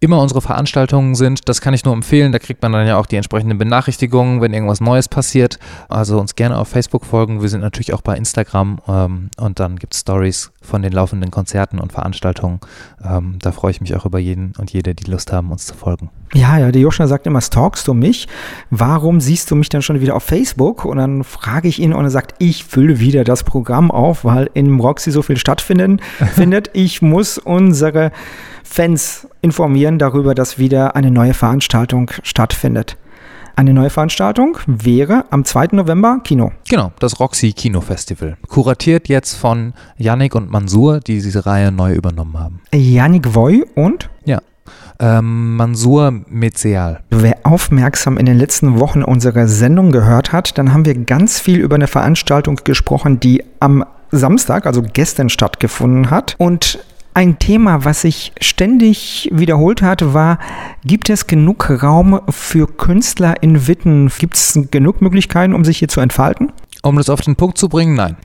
immer 0.00 0.20
unsere 0.20 0.40
Veranstaltungen 0.40 1.14
sind. 1.14 1.48
Das 1.48 1.60
kann 1.60 1.74
ich 1.74 1.84
nur 1.84 1.94
empfehlen. 1.94 2.30
Da 2.32 2.38
kriegt 2.38 2.62
man 2.62 2.72
dann 2.72 2.86
ja 2.86 2.98
auch 2.98 3.06
die 3.06 3.16
entsprechenden 3.16 3.58
Benachrichtigungen, 3.58 4.40
wenn 4.40 4.54
irgendwas 4.54 4.80
Neues 4.80 5.08
passiert. 5.08 5.58
Also 5.88 6.20
uns 6.20 6.36
gerne 6.36 6.58
auf 6.58 6.68
Facebook 6.68 7.04
folgen. 7.04 7.42
Wir 7.42 7.48
sind 7.48 7.60
natürlich 7.60 7.92
auch 7.92 8.02
bei 8.02 8.16
Instagram 8.16 8.78
ähm, 8.86 9.30
und 9.36 9.58
dann 9.58 9.76
gibt 9.76 9.94
es 9.94 10.00
Stories 10.00 10.52
von 10.62 10.82
den 10.82 10.92
laufenden 10.92 11.30
Konzerten 11.30 11.80
und 11.80 11.92
Veranstaltungen. 11.92 12.60
Ähm, 13.02 13.38
da 13.40 13.52
freue 13.52 13.72
ich 13.72 13.80
mich 13.80 13.96
auch 13.96 14.06
über 14.06 14.18
jeden 14.18 14.52
und 14.58 14.72
jede, 14.72 14.94
die 14.94 15.10
Lust 15.10 15.32
haben, 15.32 15.50
uns 15.50 15.66
zu 15.66 15.74
folgen. 15.74 16.10
Ja, 16.34 16.58
ja, 16.58 16.70
der 16.70 16.82
Joschna 16.82 17.06
sagt 17.06 17.26
immer, 17.26 17.40
stalkst 17.40 17.86
du 17.88 17.94
mich? 17.94 18.28
Warum 18.70 19.20
siehst 19.20 19.50
du 19.50 19.56
mich 19.56 19.68
dann 19.68 19.82
schon 19.82 20.00
wieder 20.00 20.14
auf 20.14 20.24
Facebook? 20.24 20.84
Und 20.84 20.98
dann 20.98 21.24
frage 21.24 21.68
ich 21.68 21.78
ihn 21.78 21.92
und 21.92 22.04
er 22.04 22.10
sagt, 22.10 22.34
ich 22.38 22.64
fülle 22.64 23.00
wieder 23.00 23.24
das 23.24 23.44
Programm 23.44 23.90
auf, 23.90 24.24
weil 24.24 24.50
in 24.54 24.78
Roxy 24.78 25.10
so 25.10 25.22
viel 25.22 25.36
stattfindet. 25.36 26.00
findet. 26.34 26.70
Ich 26.74 27.02
muss 27.02 27.38
unsere 27.38 28.12
Fans 28.62 29.26
informieren 29.40 29.98
darüber, 29.98 30.34
dass 30.34 30.58
wieder 30.58 30.96
eine 30.96 31.10
neue 31.10 31.34
Veranstaltung 31.34 32.10
stattfindet. 32.22 32.96
Eine 33.56 33.74
neue 33.74 33.90
Veranstaltung 33.90 34.56
wäre 34.66 35.24
am 35.30 35.44
2. 35.44 35.70
November 35.72 36.20
Kino. 36.22 36.52
Genau, 36.68 36.92
das 37.00 37.18
Roxy 37.18 37.52
Kino 37.52 37.80
Festival. 37.80 38.36
Kuratiert 38.46 39.08
jetzt 39.08 39.34
von 39.34 39.74
Yannick 39.96 40.36
und 40.36 40.48
Mansur, 40.48 41.00
die 41.00 41.20
diese 41.20 41.44
Reihe 41.44 41.72
neu 41.72 41.92
übernommen 41.92 42.38
haben. 42.38 42.60
Yannick 42.72 43.34
Voy 43.34 43.66
und? 43.74 44.10
Ja. 44.24 44.40
Ähm, 45.00 45.56
Mansur 45.56 46.22
Mezeal. 46.28 47.00
Wer 47.10 47.38
aufmerksam 47.44 48.18
in 48.18 48.26
den 48.26 48.36
letzten 48.36 48.80
Wochen 48.80 49.04
unsere 49.04 49.46
Sendung 49.46 49.92
gehört 49.92 50.32
hat, 50.32 50.58
dann 50.58 50.72
haben 50.72 50.84
wir 50.84 50.94
ganz 50.94 51.38
viel 51.38 51.60
über 51.60 51.76
eine 51.76 51.86
Veranstaltung 51.86 52.60
gesprochen, 52.64 53.20
die 53.20 53.44
am 53.60 53.84
Samstag, 54.10 54.66
also 54.66 54.82
gestern 54.82 55.28
stattgefunden 55.28 56.10
hat. 56.10 56.34
Und 56.38 56.80
ein 57.14 57.38
Thema, 57.38 57.84
was 57.84 58.02
sich 58.02 58.32
ständig 58.40 59.28
wiederholt 59.32 59.82
hat, 59.82 60.14
war, 60.14 60.38
gibt 60.84 61.10
es 61.10 61.26
genug 61.26 61.82
Raum 61.82 62.20
für 62.28 62.66
Künstler 62.66 63.42
in 63.42 63.66
Witten? 63.66 64.10
Gibt 64.18 64.36
es 64.36 64.58
genug 64.70 65.02
Möglichkeiten, 65.02 65.52
um 65.52 65.64
sich 65.64 65.78
hier 65.78 65.88
zu 65.88 66.00
entfalten? 66.00 66.52
Um 66.82 66.96
das 66.96 67.10
auf 67.10 67.20
den 67.20 67.36
Punkt 67.36 67.58
zu 67.58 67.68
bringen, 67.68 67.94
nein. 67.94 68.16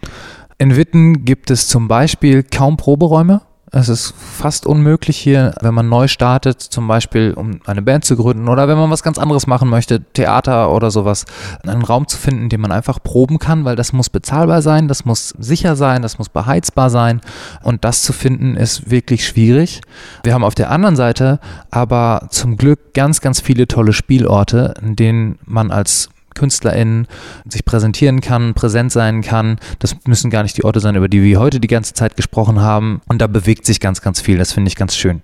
In 0.59 0.75
Witten 0.75 1.25
gibt 1.25 1.49
es 1.49 1.67
zum 1.67 1.87
Beispiel 1.87 2.43
kaum 2.43 2.77
Proberäume. 2.77 3.41
Es 3.75 3.89
ist 3.89 4.13
fast 4.15 4.67
unmöglich 4.67 5.17
hier, 5.17 5.55
wenn 5.61 5.73
man 5.73 5.89
neu 5.89 6.07
startet, 6.07 6.61
zum 6.61 6.87
Beispiel 6.87 7.33
um 7.33 7.59
eine 7.65 7.81
Band 7.81 8.05
zu 8.05 8.15
gründen 8.15 8.47
oder 8.47 8.67
wenn 8.67 8.77
man 8.77 8.91
was 8.91 9.01
ganz 9.01 9.17
anderes 9.17 9.47
machen 9.47 9.67
möchte, 9.67 10.03
Theater 10.13 10.71
oder 10.71 10.91
sowas, 10.91 11.25
einen 11.65 11.81
Raum 11.81 12.07
zu 12.07 12.17
finden, 12.17 12.49
den 12.49 12.61
man 12.61 12.71
einfach 12.71 13.01
proben 13.01 13.39
kann, 13.39 13.65
weil 13.65 13.75
das 13.75 13.91
muss 13.91 14.11
bezahlbar 14.11 14.61
sein, 14.61 14.87
das 14.87 15.05
muss 15.05 15.33
sicher 15.39 15.75
sein, 15.75 16.03
das 16.03 16.19
muss 16.19 16.29
beheizbar 16.29 16.91
sein 16.91 17.19
und 17.63 17.83
das 17.83 18.03
zu 18.03 18.13
finden 18.13 18.55
ist 18.57 18.91
wirklich 18.91 19.25
schwierig. 19.25 19.81
Wir 20.23 20.35
haben 20.35 20.43
auf 20.43 20.53
der 20.53 20.69
anderen 20.69 20.95
Seite 20.95 21.39
aber 21.71 22.27
zum 22.29 22.57
Glück 22.57 22.93
ganz, 22.93 23.21
ganz 23.21 23.41
viele 23.41 23.67
tolle 23.67 23.93
Spielorte, 23.93 24.75
in 24.83 24.95
denen 24.95 25.39
man 25.45 25.71
als 25.71 26.09
KünstlerInnen 26.33 27.07
sich 27.47 27.65
präsentieren 27.65 28.21
kann, 28.21 28.53
präsent 28.53 28.91
sein 28.91 29.21
kann. 29.21 29.57
Das 29.79 29.95
müssen 30.05 30.29
gar 30.29 30.43
nicht 30.43 30.57
die 30.57 30.63
Orte 30.63 30.79
sein, 30.79 30.95
über 30.95 31.07
die 31.07 31.23
wir 31.23 31.39
heute 31.39 31.59
die 31.59 31.67
ganze 31.67 31.93
Zeit 31.93 32.15
gesprochen 32.15 32.61
haben. 32.61 33.01
Und 33.07 33.21
da 33.21 33.27
bewegt 33.27 33.65
sich 33.65 33.79
ganz, 33.79 34.01
ganz 34.01 34.21
viel. 34.21 34.37
Das 34.37 34.53
finde 34.53 34.67
ich 34.69 34.75
ganz 34.75 34.95
schön. 34.95 35.21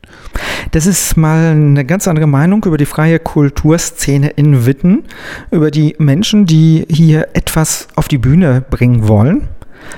Das 0.71 0.85
ist 0.85 1.17
mal 1.17 1.51
eine 1.51 1.85
ganz 1.85 2.07
andere 2.07 2.27
Meinung 2.27 2.63
über 2.65 2.77
die 2.77 2.85
freie 2.85 3.19
Kulturszene 3.19 4.29
in 4.29 4.65
Witten, 4.65 5.03
über 5.51 5.71
die 5.71 5.95
Menschen, 5.97 6.45
die 6.45 6.85
hier 6.89 7.29
etwas 7.33 7.87
auf 7.95 8.07
die 8.07 8.17
Bühne 8.17 8.61
bringen 8.69 9.07
wollen. 9.07 9.47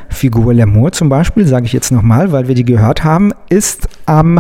Figur 0.10 0.54
L'amour 0.54 0.92
zum 0.92 1.10
Beispiel, 1.10 1.46
sage 1.46 1.66
ich 1.66 1.74
jetzt 1.74 1.92
nochmal, 1.92 2.32
weil 2.32 2.48
wir 2.48 2.56
die 2.56 2.66
gehört 2.66 3.04
haben, 3.04 3.32
ist 3.50 3.88
am 4.06 4.40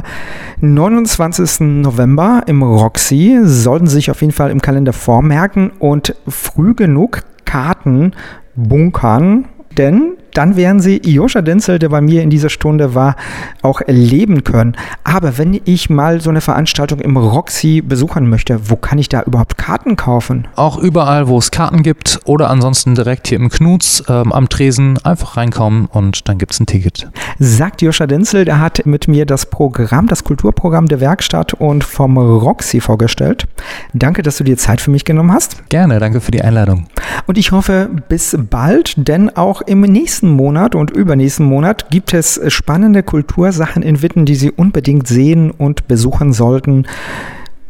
29. 0.60 1.62
November 1.82 2.44
im 2.48 2.64
Roxy. 2.64 3.40
Sollten 3.44 3.88
Sie 3.88 3.96
sich 3.96 4.12
auf 4.12 4.22
jeden 4.22 4.34
Fall 4.34 4.52
im 4.52 4.62
Kalender 4.62 4.94
vormerken 4.94 5.72
und 5.80 6.16
früh 6.28 6.74
genug 6.74 7.22
Karten 7.46 8.14
bunkern, 8.56 9.46
denn 9.78 10.18
dann 10.34 10.56
werden 10.56 10.80
Sie 10.80 11.02
Joscha 11.04 11.42
Denzel, 11.42 11.80
der 11.80 11.90
bei 11.90 12.02
mir 12.02 12.22
in 12.22 12.30
dieser 12.30 12.50
Stunde 12.50 12.96
war, 12.96 13.16
auch 13.62 13.82
erleben 13.82 14.44
können. 14.44 14.76
Aber 15.04 15.38
wenn 15.38 15.60
ich 15.66 15.90
mal 15.90 16.22
so 16.22 16.30
eine 16.30 16.42
Veranstaltung 16.42 17.00
im 17.00 17.18
Roxy 17.18 17.82
besuchen 17.82 18.30
möchte, 18.30 18.70
wo 18.70 18.76
kann 18.76 18.98
ich 18.98 19.10
da 19.10 19.22
überhaupt 19.24 19.58
Karten 19.58 19.96
kaufen? 19.96 20.48
Auch 20.56 20.78
überall, 20.78 21.28
wo 21.28 21.38
es 21.38 21.52
Karten 21.52 21.84
gibt 21.84 22.20
oder 22.26 22.50
ansonsten 22.50 22.96
direkt 22.96 23.28
hier 23.28 23.40
im 23.40 23.50
Knuts 23.50 24.04
ähm, 24.08 24.32
am 24.32 24.50
Tresen 24.50 24.98
einfach 25.04 25.38
reinkommen 25.38 25.86
und 25.86 26.28
dann 26.28 26.38
gibt 26.38 26.54
es 26.54 26.60
ein 26.60 26.66
Ticket. 26.66 27.10
Sagt 27.40 27.82
Joscha 27.82 28.08
Denzel, 28.08 28.46
der 28.46 28.60
hat 28.60 28.86
mit 28.86 29.08
mir 29.08 29.26
das 29.26 29.46
Programm, 29.46 30.08
das 30.08 30.24
Kulturprogramm 30.24 30.88
der 30.88 31.00
Werkstatt 31.00 31.54
und 31.54 31.84
vom 31.84 32.18
Roxy 32.18 32.82
vorgestellt. 32.82 33.48
Danke, 33.94 34.22
dass 34.22 34.38
du 34.38 34.44
dir 34.44 34.58
Zeit 34.58 34.82
für 34.82 34.92
mich 34.92 35.06
genommen 35.06 35.32
hast. 35.32 35.70
Gerne, 35.70 36.00
danke 36.00 36.22
für 36.22 36.32
die 36.32 36.42
Einladung. 36.42 36.88
Und 37.28 37.38
ich 37.38 37.52
hoffe, 37.52 37.90
bis 38.10 38.38
bald, 38.50 38.94
denn 39.08 39.30
auch 39.36 39.62
im 39.62 39.82
nächsten 40.22 40.36
Monat 40.36 40.76
und 40.76 40.92
übernächsten 40.92 41.48
Monat 41.48 41.90
gibt 41.90 42.14
es 42.14 42.40
spannende 42.54 43.02
Kultursachen 43.02 43.82
in 43.82 44.04
Witten, 44.04 44.26
die 44.26 44.36
Sie 44.36 44.52
unbedingt 44.52 45.08
sehen 45.08 45.50
und 45.50 45.88
besuchen 45.88 46.32
sollten. 46.32 46.86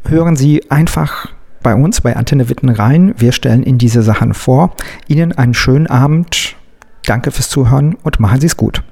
Hören 0.06 0.36
Sie 0.36 0.70
einfach 0.70 1.30
bei 1.64 1.74
uns 1.74 2.02
bei 2.02 2.18
Antenne 2.18 2.50
Witten 2.50 2.68
rein. 2.68 3.14
Wir 3.18 3.32
stellen 3.32 3.64
Ihnen 3.64 3.78
diese 3.78 4.04
Sachen 4.04 4.34
vor. 4.34 4.76
Ihnen 5.08 5.32
einen 5.32 5.54
schönen 5.54 5.88
Abend. 5.88 6.58
Danke 7.06 7.32
fürs 7.32 7.48
Zuhören 7.48 7.96
und 8.04 8.20
machen 8.20 8.42
Sie 8.42 8.48
es 8.48 8.58
gut. 8.58 8.84